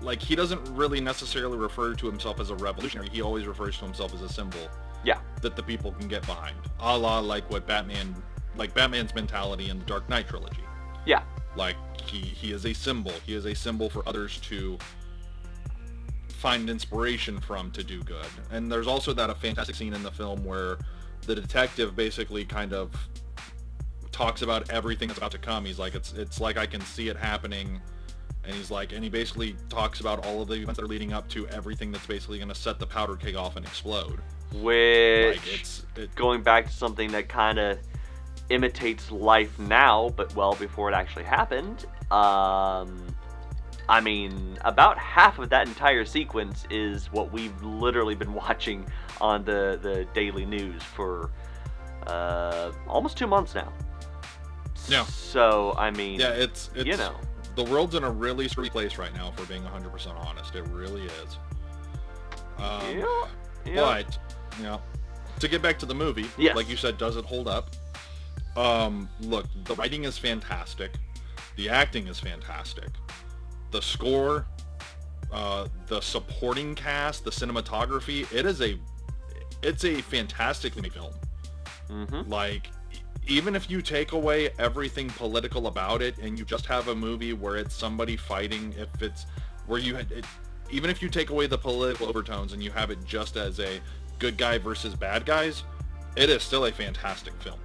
like, 0.00 0.20
he 0.20 0.36
doesn't 0.36 0.60
really 0.74 1.00
necessarily 1.00 1.58
refer 1.58 1.94
to 1.94 2.06
himself 2.06 2.40
as 2.40 2.50
a 2.50 2.54
revolutionary. 2.56 3.08
He 3.10 3.22
always 3.22 3.46
refers 3.46 3.78
to 3.78 3.84
himself 3.84 4.14
as 4.14 4.22
a 4.22 4.28
symbol. 4.28 4.68
Yeah. 5.04 5.20
That 5.42 5.56
the 5.56 5.62
people 5.62 5.92
can 5.92 6.08
get 6.08 6.26
behind, 6.26 6.56
a 6.80 6.98
la 6.98 7.20
like 7.20 7.48
what 7.50 7.66
Batman, 7.66 8.14
like 8.56 8.74
Batman's 8.74 9.14
mentality 9.14 9.70
in 9.70 9.78
the 9.78 9.84
Dark 9.84 10.08
Knight 10.08 10.28
trilogy. 10.28 10.64
Yeah. 11.06 11.22
Like 11.56 11.76
he 12.00 12.18
he 12.18 12.52
is 12.52 12.66
a 12.66 12.72
symbol. 12.72 13.12
He 13.24 13.34
is 13.34 13.46
a 13.46 13.54
symbol 13.54 13.88
for 13.88 14.06
others 14.08 14.38
to 14.42 14.76
find 16.28 16.68
inspiration 16.70 17.40
from 17.40 17.70
to 17.72 17.82
do 17.82 18.02
good. 18.02 18.26
And 18.50 18.70
there's 18.70 18.86
also 18.86 19.12
that 19.12 19.30
a 19.30 19.34
fantastic 19.34 19.74
scene 19.74 19.94
in 19.94 20.02
the 20.02 20.10
film 20.10 20.44
where 20.44 20.78
the 21.22 21.34
detective 21.34 21.96
basically 21.96 22.44
kind 22.44 22.72
of 22.72 22.92
talks 24.12 24.42
about 24.42 24.70
everything 24.70 25.08
that's 25.08 25.18
about 25.18 25.32
to 25.32 25.38
come. 25.38 25.64
He's 25.64 25.78
like, 25.78 25.94
it's 25.94 26.12
it's 26.12 26.40
like 26.40 26.56
I 26.56 26.66
can 26.66 26.80
see 26.80 27.08
it 27.08 27.16
happening, 27.16 27.80
and 28.48 28.56
he's 28.56 28.70
like, 28.70 28.92
and 28.92 29.04
he 29.04 29.10
basically 29.10 29.54
talks 29.68 30.00
about 30.00 30.24
all 30.24 30.40
of 30.40 30.48
the 30.48 30.54
events 30.54 30.78
that 30.78 30.84
are 30.84 30.88
leading 30.88 31.12
up 31.12 31.28
to 31.28 31.46
everything 31.48 31.92
that's 31.92 32.06
basically 32.06 32.38
going 32.38 32.48
to 32.48 32.54
set 32.54 32.78
the 32.78 32.86
powder 32.86 33.14
keg 33.14 33.36
off 33.36 33.56
and 33.56 33.66
explode. 33.66 34.20
which 34.54 35.36
Like 35.36 35.54
it's 35.54 35.84
it, 35.96 36.14
going 36.14 36.42
back 36.42 36.66
to 36.66 36.72
something 36.72 37.12
that 37.12 37.28
kind 37.28 37.58
of 37.58 37.78
imitates 38.48 39.10
life 39.10 39.58
now, 39.58 40.08
but 40.16 40.34
well 40.34 40.54
before 40.54 40.90
it 40.90 40.94
actually 40.94 41.24
happened. 41.24 41.84
Um, 42.10 43.14
I 43.86 44.00
mean, 44.00 44.58
about 44.64 44.96
half 44.96 45.38
of 45.38 45.50
that 45.50 45.68
entire 45.68 46.06
sequence 46.06 46.64
is 46.70 47.12
what 47.12 47.30
we've 47.30 47.62
literally 47.62 48.14
been 48.14 48.32
watching 48.46 48.86
on 49.20 49.44
the 49.44 49.78
the 49.82 50.06
daily 50.14 50.46
news 50.46 50.82
for 50.82 51.30
uh, 52.06 52.72
almost 52.86 53.18
two 53.18 53.26
months 53.26 53.54
now. 53.54 53.70
Yeah. 54.88 55.04
So 55.04 55.74
I 55.76 55.90
mean, 55.90 56.18
yeah, 56.18 56.30
it's 56.30 56.70
it's 56.74 56.86
you 56.86 56.96
know, 56.96 57.14
the 57.58 57.64
world's 57.64 57.96
in 57.96 58.04
a 58.04 58.10
really 58.10 58.46
screwy 58.46 58.70
place 58.70 58.98
right 58.98 59.12
now. 59.12 59.28
If 59.30 59.38
we're 59.40 59.46
being 59.46 59.64
100% 59.64 60.14
honest, 60.24 60.54
it 60.54 60.62
really 60.68 61.02
is. 61.02 61.36
Um, 62.58 62.98
yeah, 62.98 63.24
yeah. 63.66 63.74
But, 63.74 64.18
you 64.58 64.62
know, 64.62 64.80
to 65.40 65.48
get 65.48 65.60
back 65.60 65.76
to 65.80 65.86
the 65.86 65.94
movie, 65.94 66.26
Yes. 66.38 66.54
like 66.54 66.68
you 66.68 66.76
said, 66.76 66.98
does 66.98 67.16
it 67.16 67.24
hold 67.24 67.48
up? 67.48 67.70
Um, 68.56 69.08
look, 69.20 69.46
the 69.64 69.74
writing 69.74 70.04
is 70.04 70.16
fantastic. 70.16 70.92
The 71.56 71.68
acting 71.68 72.06
is 72.06 72.20
fantastic. 72.20 72.88
the 73.70 73.82
score, 73.82 74.46
uh, 75.30 75.66
the 75.88 76.00
supporting 76.00 76.74
cast, 76.74 77.24
the 77.24 77.30
cinematography. 77.30 78.32
It 78.32 78.46
is 78.46 78.62
a, 78.62 78.78
it's 79.62 79.84
a 79.84 80.00
fantastically 80.00 80.80
made 80.82 80.92
film. 80.94 81.12
Mm-hmm. 81.90 82.30
Like, 82.30 82.70
even 83.28 83.54
if 83.54 83.70
you 83.70 83.82
take 83.82 84.12
away 84.12 84.50
everything 84.58 85.08
political 85.10 85.66
about 85.66 86.02
it, 86.02 86.16
and 86.18 86.38
you 86.38 86.44
just 86.44 86.66
have 86.66 86.88
a 86.88 86.94
movie 86.94 87.32
where 87.32 87.56
it's 87.56 87.74
somebody 87.74 88.16
fighting, 88.16 88.74
if 88.78 89.02
it's 89.02 89.26
where 89.66 89.78
you 89.78 89.94
had, 89.94 90.10
it, 90.10 90.24
even 90.70 90.90
if 90.90 91.02
you 91.02 91.08
take 91.08 91.30
away 91.30 91.46
the 91.46 91.58
political 91.58 92.08
overtones 92.08 92.52
and 92.52 92.62
you 92.62 92.70
have 92.70 92.90
it 92.90 92.98
just 93.04 93.36
as 93.36 93.60
a 93.60 93.80
good 94.18 94.36
guy 94.36 94.58
versus 94.58 94.94
bad 94.94 95.24
guys, 95.26 95.64
it 96.16 96.30
is 96.30 96.42
still 96.42 96.66
a 96.66 96.72
fantastic 96.72 97.34
film. 97.42 97.58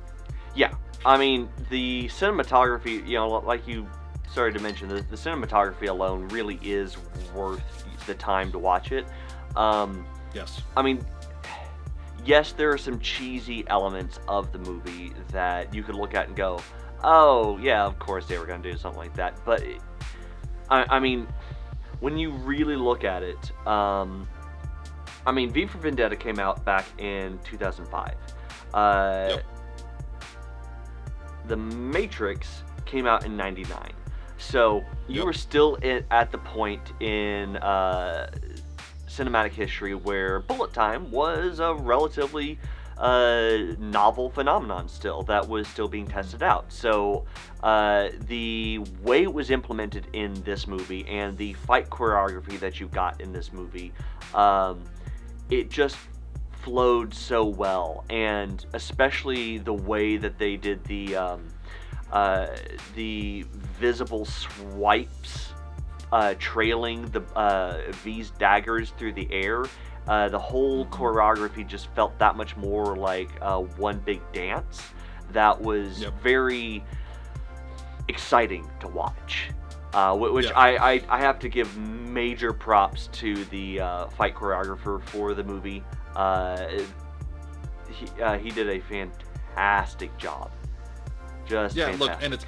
Yeah, 0.56 0.74
I 1.06 1.18
mean 1.18 1.50
the 1.70 2.06
cinematography. 2.10 3.08
You 3.08 3.16
know, 3.16 3.30
like 3.30 3.68
you 3.68 3.88
started 4.30 4.58
to 4.58 4.64
mention, 4.64 4.90
the, 4.90 5.02
the 5.02 5.16
cinematography 5.16 5.88
alone 5.88 6.28
really 6.28 6.60
is 6.62 6.98
worth 7.34 7.64
the 8.06 8.14
time 8.16 8.52
to 8.52 8.60
watch 8.60 8.92
it. 8.92 9.06
Um, 9.56 10.06
Yes. 10.34 10.62
I 10.76 10.82
mean, 10.82 11.06
yes, 12.26 12.52
there 12.54 12.72
are 12.72 12.78
some 12.78 13.00
cheesy 13.00 13.64
elements 13.68 14.20
of 14.28 14.52
the 14.52 14.60
movie 14.60 15.14
that 15.32 15.74
you 15.74 15.84
could 15.84 15.96
look 15.96 16.14
at 16.16 16.28
and 16.28 16.36
go, 16.36 16.60
"Oh, 17.04 17.58
yeah, 17.58 17.84
of 17.86 18.00
course 18.00 18.26
they 18.28 18.38
were 18.38 18.46
going 18.46 18.62
to 18.62 18.72
do 18.72 18.78
something 18.78 19.00
like 19.00 19.14
that." 19.16 19.44
But 19.46 19.62
it- 19.62 19.82
I, 20.70 20.86
I 20.96 21.00
mean, 21.00 21.28
when 22.00 22.18
you 22.18 22.32
really 22.32 22.76
look 22.76 23.04
at 23.04 23.24
it, 23.24 23.52
um, 23.68 24.28
I 25.26 25.32
mean, 25.32 25.52
V 25.52 25.66
for 25.68 25.78
Vendetta 25.78 26.16
came 26.16 26.40
out 26.40 26.64
back 26.66 26.86
in 27.00 27.40
2005. 27.44 28.16
Uh, 28.74 29.28
Yep. 29.30 29.46
The 31.46 31.58
Matrix 31.58 32.64
came 32.86 33.06
out 33.06 33.26
in 33.26 33.36
'99. 33.36 33.92
So 34.38 34.84
you 35.08 35.18
Yep. 35.18 35.26
were 35.26 35.34
still 35.34 35.78
at 36.12 36.32
the 36.32 36.38
point 36.38 36.94
in 37.02 37.58
uh, 37.58 38.30
cinematic 39.18 39.52
history 39.52 39.96
where 39.96 40.40
bullet 40.40 40.74
time 40.74 41.12
was 41.12 41.60
a 41.60 41.74
relatively 41.74 42.58
uh, 42.98 43.58
novel 43.80 44.30
phenomenon 44.30 44.88
still 44.88 45.24
that 45.24 45.48
was 45.48 45.68
still 45.68 45.88
being 45.88 46.08
tested 46.08 46.44
out. 46.44 46.72
So 46.72 47.26
uh, 47.62 48.10
the 48.28 48.80
way 49.02 49.24
it 49.24 49.34
was 49.34 49.52
implemented 49.52 50.08
in 50.14 50.34
this 50.44 50.68
movie 50.68 51.06
and 51.08 51.38
the 51.38 51.54
fight 51.54 51.90
choreography 51.90 52.60
that 52.60 52.80
you 52.80 52.88
got 52.88 53.22
in 53.22 53.32
this 53.32 53.52
movie, 53.52 53.92
um, 54.34 54.84
it 55.50 55.70
just 55.70 55.98
flowed 56.62 57.14
so 57.14 57.44
well, 57.44 58.06
and 58.10 58.66
especially 58.74 59.58
the 59.58 59.74
way 59.74 60.18
that 60.18 60.38
they 60.38 60.56
did 60.56 60.84
the 60.86 61.16
um, 61.16 61.48
uh, 62.12 62.48
the 62.96 63.46
visible 63.80 64.24
swipes 64.24 65.53
uh, 66.14 66.36
trailing 66.38 67.10
the 67.10 67.22
uh, 67.36 67.92
V's 68.04 68.30
daggers 68.38 68.92
through 68.98 69.14
the 69.14 69.28
air. 69.32 69.66
Uh, 70.08 70.30
the 70.30 70.38
whole 70.38 70.86
choreography 70.88 71.66
just 71.66 71.88
felt 71.96 72.18
that 72.20 72.36
much 72.38 72.56
more 72.56 72.96
like 72.96 73.30
uh, 73.42 73.60
one 73.60 73.98
big 74.06 74.22
dance. 74.32 74.82
That 75.32 75.60
was 75.60 76.02
Yep. 76.02 76.22
very 76.22 76.84
exciting 78.10 78.70
to 78.82 78.88
watch. 78.88 79.50
Uh, 79.94 80.16
which. 80.16 80.46
I, 80.56 80.76
I, 80.94 81.02
I 81.10 81.20
have 81.20 81.40
to 81.40 81.50
give 81.50 81.76
major 81.78 82.54
props 82.54 83.08
to 83.14 83.46
the 83.46 83.80
uh, 83.80 84.08
fight 84.10 84.36
choreographer 84.36 85.02
for 85.06 85.34
the 85.34 85.44
movie. 85.44 85.84
Uh, 86.16 86.68
he, 87.90 88.22
uh, 88.22 88.38
he 88.38 88.52
did 88.52 88.70
a 88.70 88.80
fantastic 88.82 90.16
job. 90.18 90.52
Just 91.46 91.76
Yeah, 91.76 91.86
fantastic. 91.92 92.10
look, 92.12 92.24
and 92.24 92.34
it's 92.36 92.46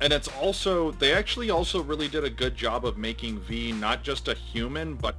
and 0.00 0.12
it's 0.12 0.28
also 0.28 0.90
they 0.92 1.12
actually 1.14 1.50
also 1.50 1.82
really 1.82 2.08
did 2.08 2.24
a 2.24 2.30
good 2.30 2.54
job 2.56 2.84
of 2.84 2.96
making 2.98 3.40
V 3.40 3.72
not 3.72 4.02
just 4.02 4.28
a 4.28 4.34
human, 4.34 4.94
but 4.94 5.14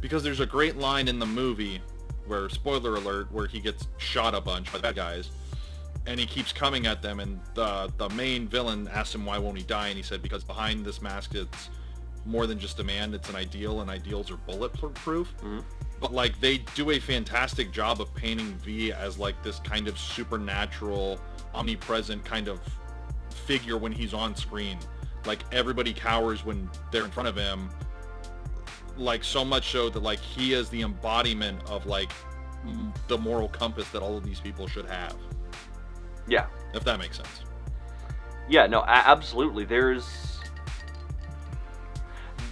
because 0.00 0.22
there's 0.22 0.40
a 0.40 0.46
great 0.46 0.76
line 0.76 1.08
in 1.08 1.18
the 1.18 1.26
movie 1.26 1.80
where 2.26 2.48
spoiler 2.48 2.94
alert 2.96 3.30
where 3.32 3.46
he 3.46 3.60
gets 3.60 3.86
shot 3.98 4.34
a 4.34 4.40
bunch 4.40 4.72
by 4.72 4.78
bad 4.78 4.96
guys 4.96 5.30
and 6.06 6.18
he 6.20 6.26
keeps 6.26 6.52
coming 6.52 6.86
at 6.86 7.00
them 7.02 7.20
and 7.20 7.38
the 7.54 7.92
the 7.98 8.08
main 8.10 8.48
villain 8.48 8.88
asks 8.92 9.14
him 9.14 9.24
why 9.24 9.38
won't 9.38 9.56
he 9.56 9.62
die 9.64 9.88
and 9.88 9.96
he 9.96 10.02
said 10.02 10.20
because 10.22 10.42
behind 10.44 10.84
this 10.84 11.00
mask 11.00 11.34
it's 11.36 11.70
more 12.24 12.46
than 12.48 12.58
just 12.58 12.80
a 12.80 12.84
man 12.84 13.14
it's 13.14 13.28
an 13.28 13.36
ideal 13.36 13.80
and 13.80 13.88
ideals 13.90 14.28
are 14.30 14.36
bulletproof 14.38 15.32
Mhm. 15.42 15.62
but 16.00 16.12
like 16.12 16.38
they 16.40 16.58
do 16.74 16.90
a 16.90 16.98
fantastic 16.98 17.70
job 17.70 18.00
of 18.00 18.12
painting 18.14 18.54
V 18.64 18.92
as 18.92 19.18
like 19.18 19.40
this 19.44 19.60
kind 19.60 19.86
of 19.86 19.96
supernatural, 19.98 21.20
omnipresent 21.54 22.24
kind 22.24 22.48
of 22.48 22.60
figure 23.36 23.76
when 23.76 23.92
he's 23.92 24.14
on 24.14 24.34
screen. 24.34 24.78
Like 25.24 25.40
everybody 25.52 25.92
cowers 25.92 26.44
when 26.44 26.70
they're 26.92 27.04
in 27.04 27.10
front 27.10 27.28
of 27.28 27.36
him. 27.36 27.68
Like 28.96 29.24
so 29.24 29.44
much 29.44 29.70
so 29.70 29.90
that 29.90 30.02
like 30.02 30.20
he 30.20 30.52
is 30.54 30.68
the 30.70 30.82
embodiment 30.82 31.60
of 31.68 31.86
like 31.86 32.10
m- 32.64 32.92
the 33.08 33.18
moral 33.18 33.48
compass 33.48 33.88
that 33.90 34.02
all 34.02 34.16
of 34.16 34.24
these 34.24 34.40
people 34.40 34.66
should 34.66 34.86
have. 34.86 35.14
yeah. 36.28 36.46
If 36.74 36.84
that 36.84 36.98
makes 36.98 37.16
sense. 37.16 37.42
Yeah, 38.48 38.66
no, 38.66 38.80
a- 38.80 38.86
absolutely. 38.88 39.64
There's 39.64 40.38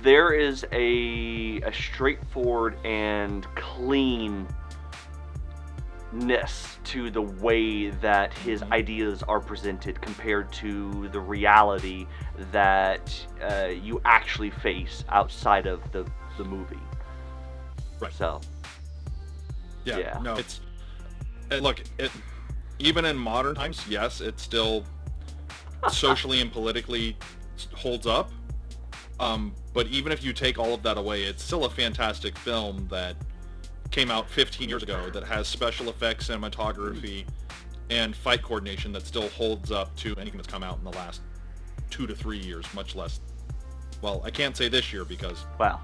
there 0.02 0.32
is 0.32 0.66
a 0.72 1.60
a 1.62 1.72
straightforward 1.72 2.76
and 2.84 3.46
cleanness 6.14 6.78
to 6.84 7.10
the 7.10 7.22
way 7.22 7.90
that 7.90 8.32
his 8.38 8.62
ideas 8.64 9.22
are 9.24 9.40
presented 9.40 10.00
compared 10.00 10.52
to 10.52 11.08
the 11.08 11.20
reality 11.20 12.06
that 12.52 13.14
uh, 13.42 13.66
you 13.66 14.00
actually 14.04 14.50
face 14.50 15.04
outside 15.08 15.66
of 15.66 15.80
the 15.92 16.06
the 16.36 16.44
movie. 16.44 16.78
Right. 18.00 18.12
So 18.12 18.40
Yeah. 19.84 19.98
Yeah. 19.98 20.18
No, 20.22 20.34
it's 20.34 20.60
and 21.50 21.62
look, 21.62 21.82
it 21.98 22.10
even 22.78 23.04
in 23.04 23.16
modern 23.16 23.54
times, 23.54 23.86
yes, 23.88 24.20
it 24.20 24.40
still 24.40 24.84
socially 25.90 26.40
and 26.40 26.50
politically 26.50 27.16
holds 27.72 28.06
up. 28.06 28.30
Um, 29.20 29.54
but 29.72 29.86
even 29.88 30.10
if 30.10 30.24
you 30.24 30.32
take 30.32 30.58
all 30.58 30.74
of 30.74 30.82
that 30.82 30.98
away, 30.98 31.22
it's 31.22 31.42
still 31.42 31.64
a 31.64 31.70
fantastic 31.70 32.36
film 32.36 32.88
that 32.88 33.16
came 33.94 34.10
out 34.10 34.28
15 34.28 34.68
years 34.68 34.82
ago 34.82 35.08
that 35.10 35.22
has 35.22 35.46
special 35.46 35.88
effects, 35.88 36.26
cinematography, 36.26 37.24
and 37.90 38.16
fight 38.16 38.42
coordination 38.42 38.92
that 38.92 39.06
still 39.06 39.28
holds 39.28 39.70
up 39.70 39.94
to 39.94 40.16
anything 40.16 40.36
that's 40.36 40.48
come 40.48 40.64
out 40.64 40.76
in 40.78 40.84
the 40.84 40.90
last 40.90 41.20
two 41.90 42.04
to 42.04 42.12
three 42.12 42.38
years, 42.38 42.66
much 42.74 42.96
less. 42.96 43.20
Well, 44.02 44.20
I 44.24 44.32
can't 44.32 44.56
say 44.56 44.68
this 44.68 44.92
year 44.92 45.04
because 45.04 45.46
wow. 45.60 45.80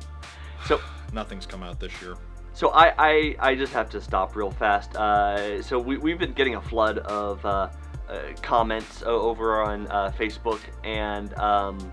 So 0.67 0.81
nothing's 1.13 1.47
come 1.47 1.63
out 1.63 1.79
this 1.79 2.03
year. 2.03 2.17
So 2.53 2.71
I, 2.71 2.93
I, 2.99 3.37
I 3.39 3.55
just 3.55 3.73
have 3.75 3.89
to 3.91 4.01
stop 4.01 4.35
real 4.35 4.51
fast. 4.51 4.97
Uh, 4.97 5.63
so 5.63 5.79
we, 5.79 5.97
we've 5.97 6.19
been 6.19 6.33
getting 6.33 6.57
a 6.57 6.61
flood 6.61 6.99
of 6.99 7.47
uh, 7.47 7.71
uh, 8.09 8.23
comments 8.43 9.05
over 9.05 9.63
on 9.63 9.87
uh, 9.87 10.11
Facebook, 10.19 10.59
and 10.83 11.33
um, 11.35 11.93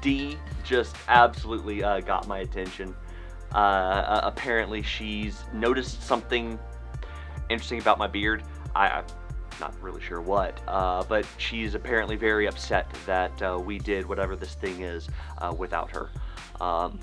D 0.00 0.38
just 0.62 0.94
absolutely 1.08 1.82
uh, 1.82 1.98
got 1.98 2.28
my 2.28 2.38
attention. 2.38 2.94
Uh, 3.52 4.20
apparently, 4.22 4.82
she's 4.82 5.44
noticed 5.52 6.02
something 6.02 6.58
interesting 7.48 7.80
about 7.80 7.98
my 7.98 8.06
beard. 8.06 8.44
I, 8.74 8.88
I'm 8.88 9.04
not 9.60 9.74
really 9.82 10.00
sure 10.00 10.20
what, 10.20 10.60
uh, 10.68 11.04
but 11.08 11.26
she's 11.36 11.74
apparently 11.74 12.16
very 12.16 12.46
upset 12.46 12.86
that 13.06 13.42
uh, 13.42 13.60
we 13.62 13.78
did 13.78 14.06
whatever 14.06 14.36
this 14.36 14.54
thing 14.54 14.82
is 14.82 15.08
uh, 15.38 15.54
without 15.56 15.90
her. 15.90 16.10
Um, 16.60 16.98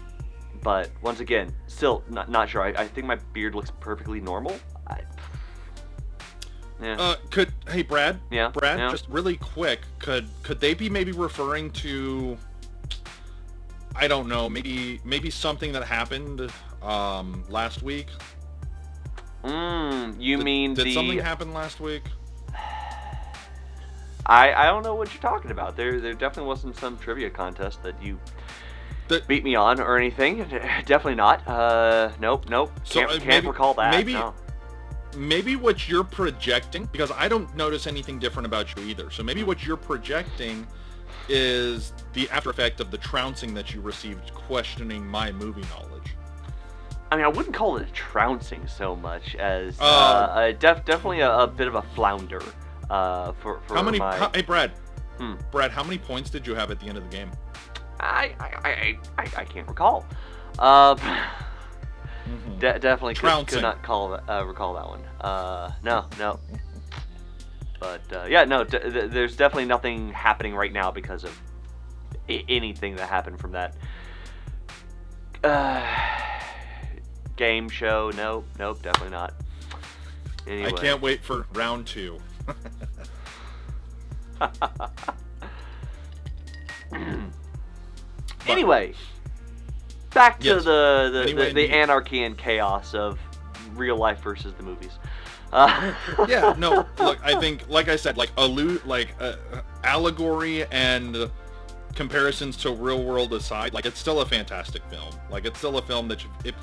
but 0.63 0.89
once 1.01 1.19
again, 1.19 1.53
still 1.67 2.03
not, 2.09 2.29
not 2.29 2.49
sure. 2.49 2.63
I, 2.63 2.69
I 2.69 2.87
think 2.87 3.05
my 3.05 3.15
beard 3.33 3.53
looks 3.53 3.71
perfectly 3.79 4.19
normal. 4.19 4.57
I, 4.87 5.01
yeah. 6.81 6.95
Uh, 6.99 7.15
could 7.31 7.51
hey 7.69 7.81
Brad? 7.81 8.19
Yeah, 8.29 8.49
Brad, 8.49 8.79
yeah. 8.79 8.89
just 8.89 9.07
really 9.09 9.37
quick, 9.37 9.81
could 9.99 10.27
could 10.43 10.59
they 10.59 10.73
be 10.73 10.89
maybe 10.89 11.11
referring 11.11 11.71
to? 11.71 12.37
I 13.99 14.07
don't 14.07 14.27
know, 14.27 14.47
maybe 14.49 15.01
maybe 15.03 15.29
something 15.29 15.71
that 15.73 15.83
happened 15.83 16.51
um, 16.81 17.43
last 17.49 17.81
week. 17.81 18.07
mm, 19.43 20.15
you 20.21 20.37
Did- 20.37 20.43
mean 20.45 20.73
did 20.75 20.85
the? 20.85 20.93
something 20.93 21.17
happen 21.19 21.53
last 21.53 21.79
week? 21.79 22.03
I 24.25 24.53
I 24.53 24.65
don't 24.65 24.83
know 24.83 24.95
what 24.95 25.13
you're 25.13 25.21
talking 25.21 25.51
about. 25.51 25.75
There 25.75 25.99
there 25.99 26.13
definitely 26.13 26.47
wasn't 26.49 26.75
some 26.77 26.97
trivia 26.99 27.29
contest 27.29 27.81
that 27.83 28.01
you 28.01 28.19
The- 29.07 29.23
beat 29.27 29.43
me 29.43 29.55
on 29.55 29.79
or 29.79 29.97
anything. 29.97 30.37
Definitely 30.85 31.15
not. 31.15 31.47
Uh, 31.47 32.11
nope, 32.19 32.49
nope. 32.49 32.71
So, 32.83 32.99
Can't, 32.99 33.11
uh, 33.11 33.19
can't 33.23 33.45
recall 33.45 33.73
that. 33.75 33.91
maybe- 33.91 34.13
no. 34.13 34.33
Maybe 35.15 35.55
what 35.55 35.87
you're 35.89 36.03
projecting, 36.03 36.85
because 36.91 37.11
I 37.11 37.27
don't 37.29 37.55
notice 37.55 37.87
anything 37.87 38.19
different 38.19 38.45
about 38.45 38.75
you 38.75 38.83
either. 38.83 39.09
So 39.09 39.23
maybe 39.23 39.41
what 39.43 39.65
you're 39.65 39.77
projecting 39.77 40.67
is 41.29 41.93
the 42.13 42.29
after 42.29 42.49
effect 42.49 42.79
of 42.79 42.91
the 42.91 42.97
trouncing 42.97 43.53
that 43.53 43.73
you 43.73 43.81
received, 43.81 44.33
questioning 44.33 45.05
my 45.05 45.31
movie 45.31 45.63
knowledge. 45.69 46.15
I 47.11 47.15
mean, 47.15 47.25
I 47.25 47.29
wouldn't 47.29 47.55
call 47.55 47.77
it 47.77 47.87
a 47.87 47.91
trouncing 47.91 48.67
so 48.67 48.95
much 48.95 49.35
as 49.35 49.79
uh, 49.79 49.83
Uh, 49.83 50.39
a 50.39 50.53
def- 50.53 50.83
definitely 50.85 51.21
a, 51.21 51.31
a 51.39 51.47
bit 51.47 51.67
of 51.67 51.75
a 51.75 51.81
flounder. 51.95 52.41
Uh, 52.89 53.31
for 53.41 53.59
for 53.67 53.75
How 53.75 53.81
many? 53.83 53.99
my 53.99 54.15
how- 54.17 54.31
hey 54.33 54.41
Brad, 54.41 54.71
Hmm. 55.17 55.33
Brad, 55.51 55.71
how 55.71 55.83
many 55.83 55.97
points 55.97 56.29
did 56.29 56.45
you 56.45 56.53
have 56.55 56.69
at 56.71 56.79
the 56.79 56.87
end 56.87 56.97
of 56.97 57.03
the 57.09 57.15
game? 57.15 57.31
I 57.99 58.33
I, 58.39 58.49
I, 58.63 58.97
I, 59.23 59.41
I 59.41 59.45
can't 59.45 59.67
recall. 59.67 60.05
Uh, 60.59 60.95
Mhm. 62.27 62.59
de- 62.59 62.79
definitely 62.79 63.13
could, 63.13 63.47
could 63.47 63.61
not 63.61 63.81
call 63.83 64.19
uh, 64.29 64.43
recall 64.43 64.73
that 64.73 64.87
one. 64.87 65.01
Uh, 65.21 65.71
no, 65.81 66.05
no. 66.19 66.39
But 67.79 68.01
uh, 68.11 68.25
yeah, 68.27 68.43
no. 68.45 68.63
D- 68.63 68.79
th- 68.79 69.11
there's 69.11 69.35
definitely 69.35 69.65
nothing 69.65 70.11
happening 70.11 70.55
right 70.55 70.73
now 70.73 70.89
because 70.91 71.23
of 71.23 71.39
I- 72.29 72.43
anything 72.49 72.95
that 72.95 73.07
happened 73.09 73.39
from 73.39 73.51
that 73.51 73.75
uh, 75.43 75.85
game 77.35 77.69
show. 77.69 78.11
Nope, 78.15 78.45
nope, 78.57 78.81
definitely 78.81 79.11
not. 79.11 79.33
Anyway. 80.47 80.69
I 80.69 80.71
can't 80.71 81.01
wait 81.01 81.23
for 81.23 81.45
round 81.53 81.85
two. 81.87 82.19
anyway, 88.47 88.93
back 90.13 90.39
to 90.39 90.45
Yes. 90.47 90.63
the 90.63 91.09
the, 91.13 91.21
Anyway, 91.23 91.47
the, 91.49 91.53
the 91.53 91.69
anarchy 91.71 92.23
and 92.23 92.37
chaos 92.37 92.93
of 92.93 93.19
real 93.75 93.97
life 93.97 94.21
versus 94.21 94.53
the 94.53 94.63
movies. 94.63 94.97
Uh, 95.53 95.93
yeah, 96.27 96.53
no, 96.57 96.85
look, 96.99 97.19
I 97.23 97.39
think, 97.39 97.67
like 97.69 97.87
I 97.87 97.95
said, 97.95 98.17
like 98.17 98.31
allude, 98.37 98.85
like 98.85 99.15
uh, 99.19 99.35
allegory 99.83 100.65
and 100.71 101.29
comparisons 101.95 102.57
to 102.57 102.71
real 102.71 103.03
world 103.03 103.33
aside, 103.33 103.73
like 103.73 103.85
it's 103.85 103.99
still 103.99 104.19
a 104.21 104.25
fantastic 104.25 104.83
film. 104.89 105.13
Like 105.29 105.45
it's 105.45 105.57
still 105.57 105.77
a 105.77 105.81
film 105.81 106.07
that 106.09 106.23
you, 106.23 106.29
it, 106.43 106.55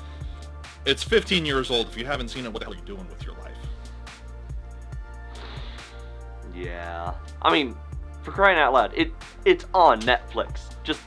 it's 0.85 1.03
15 1.03 1.45
years 1.45 1.71
old. 1.71 1.87
If 1.87 1.97
you 1.97 2.05
haven't 2.05 2.29
seen 2.29 2.45
it, 2.45 2.53
what 2.53 2.59
the 2.59 2.65
hell 2.65 2.73
are 2.73 2.77
you 2.77 2.83
doing 2.85 3.07
with 3.09 3.23
your 3.25 3.33
life? 3.35 3.57
Yeah. 6.53 7.13
I 7.41 7.51
mean, 7.51 7.75
for 8.23 8.31
crying 8.31 8.57
out 8.57 8.73
loud, 8.73 8.93
it 8.95 9.11
it's 9.45 9.65
on 9.73 10.01
Netflix. 10.01 10.61
Just 10.83 11.01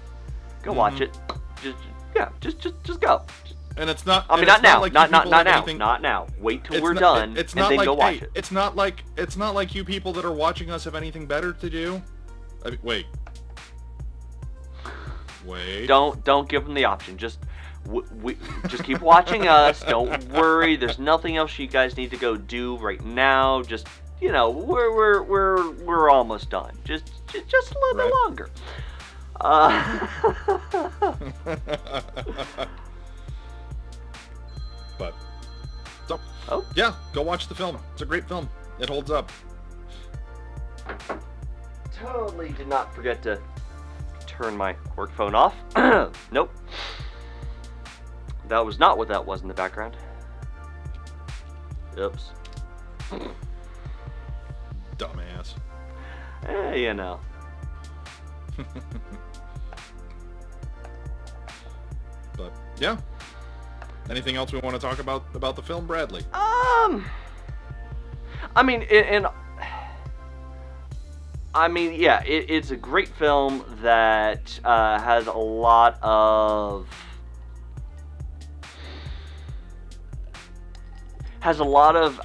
go 0.63 0.73
watch 0.73 0.95
Mhm. 0.95 1.03
it. 1.03 1.19
Just 1.63 1.79
yeah, 2.15 2.29
just 2.41 2.59
just 2.59 2.75
just 2.85 3.01
go. 3.01 3.25
And 3.79 3.89
it's 3.89 4.05
not. 4.05 4.27
I 4.29 4.37
mean, 4.37 4.47
not 4.47 4.63
now, 4.63 4.81
like 4.81 4.93
not 4.93 5.11
not 5.11 5.29
not 5.29 5.45
now, 5.45 5.59
anything- 5.59 5.79
not 5.79 6.03
now. 6.03 6.27
Wait 6.41 6.65
till 6.65 6.77
it's 6.77 6.83
we're 6.83 6.95
not- 6.95 7.01
done, 7.01 7.33
it- 7.37 7.39
it's 7.41 7.53
and 7.53 7.61
not 7.61 7.69
then 7.69 7.79
like, 7.79 7.87
go 7.87 7.95
watch 7.95 8.15
hey, 8.17 8.25
it. 8.25 8.31
It's 8.35 8.51
not 8.51 8.75
like 8.77 9.05
it's 9.17 9.37
not 9.37 9.55
like 9.55 9.75
you 9.75 9.85
people 9.85 10.13
that 10.15 10.25
are 10.25 10.33
watching 10.33 10.71
us 10.71 10.85
have 10.85 10.95
anything 10.95 11.27
better 11.27 11.53
to 11.53 11.71
do. 11.71 12.03
I 12.65 12.71
mean, 12.71 12.79
wait. 12.83 13.07
Wait. 15.45 15.87
Don't 15.87 16.23
don't 16.25 16.49
give 16.49 16.65
them 16.65 16.75
the 16.75 16.85
option. 16.85 17.17
Just 17.17 17.39
w- 17.85 18.07
we, 18.21 18.37
just 18.67 18.83
keep 18.85 19.01
watching 19.01 19.47
us. 19.49 19.81
Don't 19.85 20.29
worry. 20.31 20.77
There's 20.77 20.99
nothing 20.99 21.37
else 21.37 21.59
you 21.59 21.67
guys 21.69 21.97
need 21.97 22.11
to 22.11 22.17
go 22.17 22.37
do 22.37 22.77
right 22.79 23.03
now. 23.05 23.63
Just 23.63 23.87
you 24.21 24.33
know, 24.33 24.51
we're 24.51 24.95
we're 24.95 25.23
we're 25.23 25.71
we're 25.85 26.11
almost 26.11 26.51
done. 26.51 26.77
Just 26.85 27.13
just, 27.33 27.47
just 27.49 27.73
a 27.73 27.79
little 27.79 27.97
bit 28.05 28.15
longer. 28.25 28.51
Uh, 29.41 30.07
but 34.99 35.15
so 36.07 36.21
Oh. 36.51 36.65
yeah, 36.75 36.95
go 37.13 37.23
watch 37.23 37.49
the 37.49 37.55
film. 37.55 37.79
It's 37.93 38.03
a 38.03 38.07
great 38.07 38.27
film. 38.27 38.49
It 38.79 38.89
holds 38.89 39.11
up. 39.11 39.31
totally 41.93 42.51
did 42.51 42.69
not 42.69 42.95
forget 42.95 43.23
to 43.23 43.41
turn 44.27 44.57
my 44.57 44.75
work 44.97 45.13
phone 45.15 45.35
off. 45.35 45.55
nope. 46.33 46.55
That 48.49 48.65
was 48.65 48.79
not 48.79 48.97
what 48.97 49.09
that 49.09 49.27
was 49.27 49.43
in 49.43 49.49
the 49.49 49.55
background. 49.55 49.97
Oops. 51.99 52.31
Dumbass. 54.97 55.55
Eh, 56.47 56.75
you 56.77 56.95
know. 56.95 57.21
But 62.39 62.53
yeah. 62.79 62.97
Anything 64.11 64.37
else 64.37 64.53
we 64.53 64.61
want 64.61 64.75
to 64.75 64.81
talk 64.81 64.99
about 64.99 65.25
about 65.35 65.55
the 65.57 65.63
film, 65.63 65.87
Bradley? 65.87 66.23
Um, 66.33 67.05
I 68.57 68.63
mean, 68.63 68.83
and 68.83 69.27
I 71.55 71.69
mean, 71.69 71.95
yeah, 71.95 72.23
it, 72.25 72.47
it's 72.49 72.71
a 72.71 72.77
great 72.77 73.09
film 73.09 73.65
that 73.83 74.59
uh, 74.65 74.99
has 75.01 75.27
a 75.27 75.33
lot 75.33 75.99
of 76.03 76.89
has 81.41 81.61
a 81.61 81.65
lot 81.65 81.95
of 81.95 82.21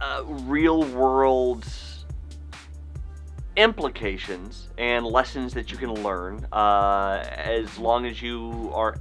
uh, 0.00 0.22
real 0.24 0.82
world 0.84 1.66
implications 3.56 4.68
and 4.78 5.04
lessons 5.04 5.52
that 5.54 5.70
you 5.70 5.76
can 5.76 5.92
learn 6.02 6.46
uh, 6.52 7.22
as 7.28 7.78
long 7.78 8.06
as 8.06 8.22
you 8.22 8.70
are 8.74 8.96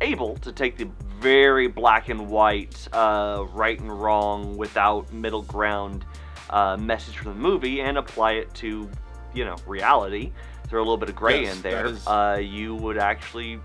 able 0.00 0.36
to 0.36 0.52
take 0.52 0.76
the 0.76 0.88
very 1.20 1.66
black 1.68 2.08
and 2.08 2.28
white, 2.28 2.88
uh, 2.92 3.44
right 3.52 3.78
and 3.78 3.90
wrong, 3.90 4.56
without 4.56 5.12
middle 5.12 5.42
ground 5.42 6.04
uh, 6.50 6.76
message 6.76 7.16
from 7.16 7.28
the 7.32 7.38
movie 7.38 7.80
and 7.80 7.96
apply 7.98 8.32
it 8.32 8.52
to, 8.54 8.88
you 9.34 9.44
know, 9.44 9.56
reality. 9.66 10.32
Throw 10.68 10.80
a 10.80 10.84
little 10.84 10.96
bit 10.96 11.08
of 11.08 11.16
gray 11.16 11.42
Yes, 11.42 11.56
in 11.56 11.62
there. 11.62 11.86
is- 11.86 12.06
Uh, 12.06 12.38
you 12.42 12.74
would 12.76 12.98
actually, 12.98 13.60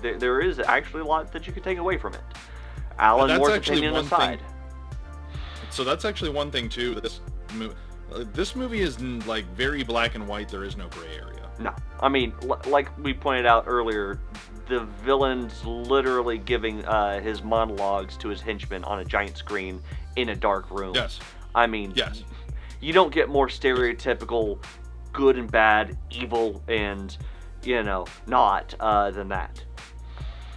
there, 0.00 0.18
there 0.18 0.40
is 0.40 0.58
actually 0.58 1.02
a 1.02 1.04
lot 1.06 1.32
that 1.32 1.46
you 1.46 1.52
could 1.52 1.64
take 1.64 1.78
away 1.78 1.98
from 1.98 2.14
it. 2.14 2.22
Alan 2.98 3.28
that's 3.28 3.38
Moore's 3.38 3.54
actually 3.54 3.78
opinion 3.78 3.94
one 3.94 4.04
thing- 4.04 4.18
aside. 4.20 4.40
So 5.70 5.82
that's 5.82 6.04
actually 6.04 6.30
one 6.30 6.50
thing 6.52 6.68
too. 6.68 6.94
That 6.94 7.02
this 7.02 7.20
movie, 7.54 7.74
uh, 8.14 8.24
this 8.32 8.54
movie 8.54 8.80
is 8.80 9.00
like 9.26 9.44
very 9.56 9.82
black 9.82 10.14
and 10.14 10.28
white. 10.28 10.48
There 10.48 10.62
is 10.62 10.76
no 10.76 10.86
gray 10.88 11.16
area. 11.16 11.33
No, 11.58 11.72
I 12.00 12.08
mean, 12.08 12.32
l- 12.42 12.60
like 12.66 12.96
we 12.98 13.14
pointed 13.14 13.46
out 13.46 13.64
earlier, 13.66 14.18
the 14.68 14.80
villain's 15.04 15.64
literally 15.64 16.38
giving 16.38 16.84
uh, 16.84 17.20
his 17.20 17.42
monologues 17.42 18.16
to 18.18 18.28
his 18.28 18.40
henchmen 18.40 18.82
on 18.84 18.98
a 19.00 19.04
giant 19.04 19.36
screen 19.36 19.80
in 20.16 20.30
a 20.30 20.34
dark 20.36 20.70
room. 20.70 20.94
Yes. 20.94 21.20
I 21.54 21.66
mean, 21.66 21.92
Yes. 21.94 22.24
you 22.80 22.92
don't 22.92 23.12
get 23.12 23.28
more 23.28 23.46
stereotypical 23.48 24.58
good 25.12 25.38
and 25.38 25.50
bad, 25.50 25.96
evil 26.10 26.62
and, 26.66 27.16
you 27.62 27.82
know, 27.84 28.04
not 28.26 28.74
uh, 28.80 29.10
than 29.12 29.28
that. 29.28 29.62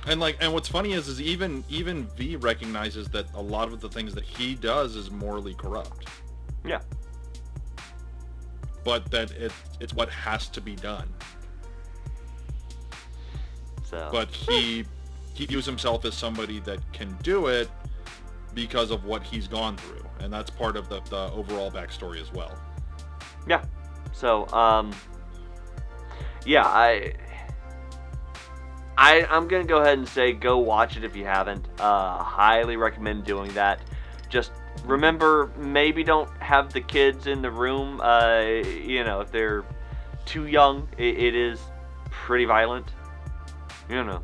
And 0.07 0.19
like, 0.19 0.37
and 0.39 0.51
what's 0.53 0.69
funny 0.69 0.93
is, 0.93 1.07
is 1.09 1.21
even 1.21 1.63
even 1.69 2.07
V 2.15 2.37
recognizes 2.37 3.09
that 3.09 3.27
a 3.35 3.41
lot 3.41 3.71
of 3.73 3.81
the 3.81 3.89
things 3.89 4.15
that 4.15 4.23
he 4.23 4.55
does 4.55 4.95
is 4.95 5.11
morally 5.11 5.53
corrupt, 5.53 6.07
Yeah. 6.65 6.79
But 8.87 9.11
that 9.11 9.29
it 9.31 9.51
it's 9.81 9.93
what 9.93 10.07
has 10.09 10.47
to 10.47 10.61
be 10.61 10.73
done. 10.73 11.09
So. 13.83 14.07
But 14.09 14.29
he 14.29 14.85
he 15.33 15.45
views 15.45 15.65
himself 15.65 16.05
as 16.05 16.15
somebody 16.15 16.61
that 16.61 16.79
can 16.93 17.17
do 17.21 17.47
it 17.47 17.69
because 18.53 18.89
of 18.89 19.03
what 19.03 19.23
he's 19.23 19.45
gone 19.45 19.75
through, 19.75 20.05
and 20.21 20.31
that's 20.31 20.49
part 20.49 20.77
of 20.77 20.87
the, 20.87 21.01
the 21.09 21.29
overall 21.33 21.69
backstory 21.69 22.21
as 22.21 22.31
well. 22.31 22.57
Yeah. 23.45 23.65
So, 24.13 24.47
um, 24.47 24.95
yeah, 26.45 26.65
I, 26.65 27.13
I, 28.97 29.25
I'm 29.29 29.49
gonna 29.49 29.65
go 29.65 29.79
ahead 29.79 29.97
and 29.97 30.07
say 30.07 30.31
go 30.31 30.59
watch 30.59 30.95
it 30.95 31.03
if 31.03 31.13
you 31.13 31.25
haven't. 31.25 31.67
Uh, 31.77 32.23
highly 32.23 32.77
recommend 32.77 33.25
doing 33.25 33.53
that. 33.53 33.81
Just 34.29 34.53
remember, 34.87 35.51
maybe 35.57 36.03
don't 36.03 36.29
have 36.41 36.73
the 36.73 36.81
kids 36.81 37.27
in 37.27 37.41
the 37.41 37.51
room. 37.51 38.01
Uh, 38.01 38.39
you 38.41 39.03
know, 39.03 39.19
if 39.19 39.31
they're 39.31 39.63
too 40.25 40.47
young, 40.47 40.87
it, 40.97 41.17
it 41.17 41.35
is 41.35 41.59
pretty 42.09 42.45
violent. 42.45 42.87
You 43.89 44.03
know, 44.03 44.23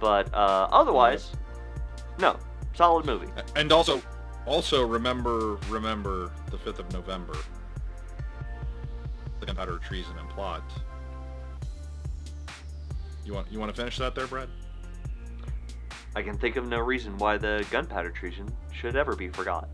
but 0.00 0.32
uh, 0.34 0.68
otherwise, 0.70 1.32
no, 2.18 2.38
solid 2.74 3.06
movie. 3.06 3.26
And 3.56 3.72
also, 3.72 4.00
also 4.46 4.86
remember 4.86 5.58
remember 5.68 6.30
the 6.50 6.58
fifth 6.58 6.78
of 6.78 6.92
November, 6.92 7.36
the 9.40 9.46
gunpowder 9.46 9.78
treason 9.78 10.16
and 10.18 10.28
plot. 10.28 10.62
You 13.24 13.32
want 13.32 13.50
you 13.50 13.58
want 13.58 13.74
to 13.74 13.80
finish 13.80 13.98
that 13.98 14.14
there, 14.14 14.26
Brad? 14.26 14.48
I 16.16 16.22
can 16.22 16.38
think 16.38 16.54
of 16.54 16.68
no 16.68 16.78
reason 16.78 17.18
why 17.18 17.36
the 17.38 17.66
gunpowder 17.72 18.10
treason 18.10 18.48
should 18.72 18.94
ever 18.94 19.16
be 19.16 19.28
forgot. 19.28 19.68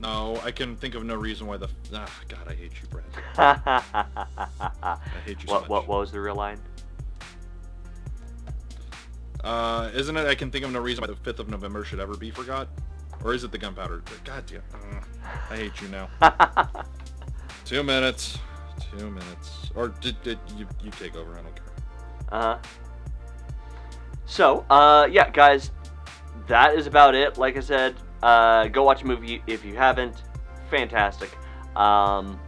No, 0.00 0.38
I 0.44 0.50
can 0.50 0.76
think 0.76 0.94
of 0.94 1.04
no 1.04 1.14
reason 1.14 1.46
why 1.46 1.56
the 1.56 1.68
ah 1.94 2.10
God 2.28 2.48
I 2.48 2.54
hate 2.54 2.72
you, 2.80 2.88
Brad. 2.88 3.04
what, 3.34 3.62
I 4.98 4.98
hate 5.24 5.42
you 5.42 5.48
so 5.48 5.60
much. 5.60 5.68
what 5.68 5.88
what 5.88 6.00
was 6.00 6.12
the 6.12 6.20
real 6.20 6.34
line? 6.34 6.60
Uh, 9.42 9.90
isn't 9.94 10.16
it? 10.16 10.26
I 10.26 10.34
can 10.34 10.50
think 10.50 10.64
of 10.64 10.72
no 10.72 10.80
reason 10.80 11.02
why 11.02 11.08
the 11.08 11.16
fifth 11.16 11.38
of 11.38 11.48
November 11.48 11.84
should 11.84 12.00
ever 12.00 12.16
be 12.16 12.30
forgot, 12.30 12.68
or 13.22 13.34
is 13.34 13.44
it 13.44 13.52
the 13.52 13.58
gunpowder? 13.58 14.02
God 14.24 14.44
damn! 14.46 14.62
uh, 14.72 15.00
I 15.50 15.56
hate 15.56 15.80
you 15.80 15.88
now. 15.88 16.08
Two 17.64 17.82
minutes. 17.82 18.38
Two 18.98 19.10
minutes. 19.10 19.70
Or 19.74 19.88
did, 19.88 20.20
did 20.22 20.38
you 20.56 20.66
you 20.82 20.90
take 20.90 21.14
over? 21.16 21.32
I 21.32 21.42
don't 21.42 21.54
care. 21.54 21.64
Uh-huh. 22.30 22.58
So, 24.26 24.64
uh, 24.70 25.08
yeah, 25.10 25.30
guys, 25.30 25.70
that 26.48 26.74
is 26.74 26.86
about 26.86 27.14
it. 27.14 27.38
Like 27.38 27.56
I 27.56 27.60
said, 27.60 27.94
uh, 28.24 28.68
go 28.68 28.82
watch 28.82 29.02
a 29.02 29.06
movie 29.06 29.42
if 29.46 29.64
you 29.64 29.74
haven't. 29.74 30.22
Fantastic. 30.70 31.36
Um, 31.76 32.40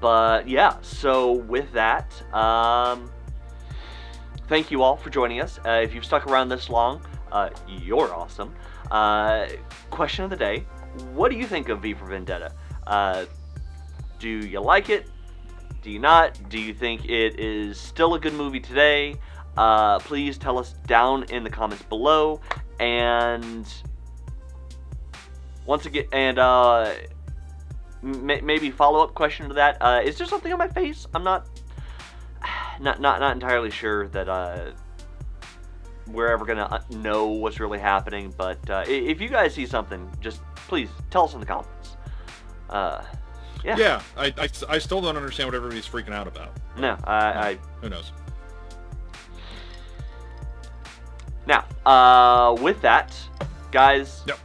but 0.00 0.48
yeah, 0.48 0.76
so 0.82 1.32
with 1.32 1.72
that, 1.72 2.12
um, 2.34 3.10
thank 4.48 4.70
you 4.70 4.82
all 4.82 4.96
for 4.96 5.10
joining 5.10 5.40
us. 5.40 5.60
Uh, 5.64 5.80
if 5.82 5.94
you've 5.94 6.04
stuck 6.04 6.26
around 6.26 6.48
this 6.48 6.68
long, 6.68 7.00
uh, 7.30 7.50
you're 7.68 8.12
awesome. 8.12 8.52
Uh, 8.90 9.46
question 9.90 10.24
of 10.24 10.30
the 10.30 10.36
day 10.36 10.66
What 11.14 11.30
do 11.30 11.38
you 11.38 11.46
think 11.46 11.68
of 11.68 11.80
V 11.80 11.94
for 11.94 12.06
Vendetta? 12.06 12.52
Uh, 12.86 13.26
do 14.18 14.28
you 14.28 14.60
like 14.60 14.90
it? 14.90 15.06
Do 15.82 15.90
you 15.90 16.00
not? 16.00 16.38
Do 16.48 16.58
you 16.58 16.74
think 16.74 17.04
it 17.04 17.38
is 17.38 17.78
still 17.78 18.14
a 18.14 18.18
good 18.18 18.34
movie 18.34 18.60
today? 18.60 19.16
Uh, 19.56 20.00
please 20.00 20.36
tell 20.36 20.58
us 20.58 20.74
down 20.86 21.22
in 21.24 21.44
the 21.44 21.50
comments 21.50 21.84
below. 21.84 22.40
And 22.80 23.72
once 25.66 25.86
again, 25.86 26.04
and 26.12 26.38
uh, 26.38 26.92
m- 28.02 28.26
maybe 28.44 28.70
follow 28.70 29.02
up 29.02 29.14
question 29.14 29.48
to 29.48 29.54
that: 29.54 29.78
uh, 29.80 30.00
Is 30.04 30.18
there 30.18 30.26
something 30.26 30.52
on 30.52 30.58
my 30.58 30.68
face? 30.68 31.06
I'm 31.14 31.24
not, 31.24 31.46
not, 32.80 33.00
not, 33.00 33.20
not 33.20 33.32
entirely 33.34 33.70
sure 33.70 34.08
that 34.08 34.28
uh, 34.28 34.72
we're 36.06 36.28
ever 36.28 36.44
gonna 36.44 36.64
uh, 36.64 36.80
know 36.90 37.28
what's 37.28 37.60
really 37.60 37.78
happening. 37.78 38.32
But 38.36 38.68
uh, 38.68 38.84
if 38.86 39.20
you 39.20 39.28
guys 39.28 39.54
see 39.54 39.66
something, 39.66 40.10
just 40.20 40.42
please 40.54 40.88
tell 41.10 41.24
us 41.24 41.34
in 41.34 41.40
the 41.40 41.46
comments. 41.46 41.96
Uh, 42.70 43.04
yeah. 43.64 43.76
Yeah, 43.78 44.02
I, 44.16 44.26
I, 44.36 44.48
I 44.68 44.78
still 44.78 45.00
don't 45.00 45.16
understand 45.16 45.46
what 45.46 45.54
everybody's 45.54 45.88
freaking 45.88 46.12
out 46.12 46.26
about. 46.26 46.52
No, 46.78 46.98
I, 47.04 47.16
I 47.16 47.58
Who 47.80 47.88
knows? 47.88 48.12
Now, 51.46 51.64
uh, 51.86 52.54
with 52.60 52.80
that, 52.82 53.16
guys, 53.70 54.22
Yep. 54.26 54.38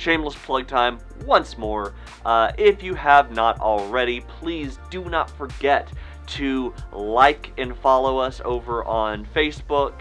Shameless 0.00 0.34
plug 0.34 0.66
time 0.66 0.98
once 1.26 1.58
more. 1.58 1.94
Uh, 2.24 2.50
if 2.58 2.82
you 2.82 2.94
have 2.94 3.30
not 3.30 3.60
already, 3.60 4.20
please 4.22 4.78
do 4.90 5.04
not 5.04 5.30
forget 5.30 5.88
to 6.26 6.72
like 6.92 7.52
and 7.58 7.76
follow 7.76 8.18
us 8.18 8.40
over 8.44 8.84
on 8.84 9.26
Facebook, 9.26 10.00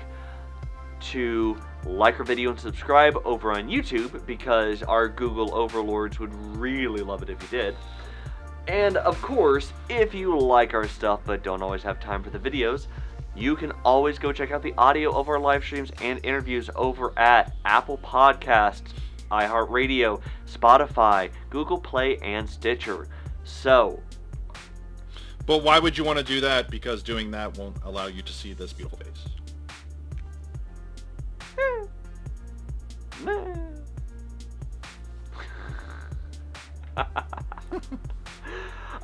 to 0.99 1.57
like 1.85 2.19
our 2.19 2.25
video 2.25 2.49
and 2.51 2.59
subscribe 2.59 3.17
over 3.25 3.51
on 3.51 3.67
YouTube 3.69 4.25
because 4.25 4.83
our 4.83 5.07
Google 5.07 5.55
overlords 5.55 6.19
would 6.19 6.33
really 6.57 7.01
love 7.01 7.23
it 7.23 7.29
if 7.29 7.41
you 7.41 7.47
did. 7.57 7.75
And 8.67 8.97
of 8.97 9.19
course, 9.21 9.73
if 9.89 10.13
you 10.13 10.37
like 10.37 10.73
our 10.73 10.87
stuff 10.87 11.21
but 11.25 11.41
don't 11.41 11.63
always 11.63 11.81
have 11.83 11.99
time 11.99 12.21
for 12.21 12.29
the 12.29 12.39
videos, 12.39 12.87
you 13.35 13.55
can 13.55 13.71
always 13.85 14.19
go 14.19 14.31
check 14.31 14.51
out 14.51 14.61
the 14.61 14.73
audio 14.77 15.11
of 15.17 15.29
our 15.29 15.39
live 15.39 15.63
streams 15.63 15.91
and 16.01 16.23
interviews 16.23 16.69
over 16.75 17.17
at 17.17 17.55
Apple 17.63 17.97
Podcasts, 17.97 18.91
iHeartRadio, 19.31 20.21
Spotify, 20.47 21.31
Google 21.49 21.79
Play, 21.79 22.17
and 22.17 22.49
Stitcher. 22.49 23.07
So, 23.43 24.01
But 25.45 25.63
why 25.63 25.79
would 25.79 25.97
you 25.97 26.03
want 26.03 26.19
to 26.19 26.25
do 26.25 26.41
that? 26.41 26.69
Because 26.69 27.01
doing 27.01 27.31
that 27.31 27.57
won't 27.57 27.77
allow 27.83 28.07
you 28.07 28.21
to 28.21 28.33
see 28.33 28.53
this 28.53 28.73
beautiful 28.73 28.99
face. 28.99 29.25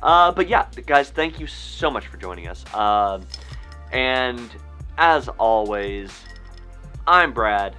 uh, 0.02 0.32
but 0.32 0.48
yeah, 0.48 0.66
guys, 0.86 1.10
thank 1.10 1.40
you 1.40 1.46
so 1.46 1.90
much 1.90 2.06
for 2.06 2.16
joining 2.16 2.48
us. 2.48 2.64
Um, 2.74 3.26
and 3.92 4.50
as 4.98 5.28
always, 5.28 6.12
I'm 7.06 7.32
Brad. 7.32 7.76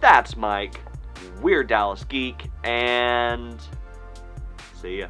That's 0.00 0.36
Mike. 0.36 0.80
We're 1.40 1.64
Dallas 1.64 2.04
Geek, 2.04 2.50
and 2.64 3.60
see 4.80 4.98
ya. 5.00 5.08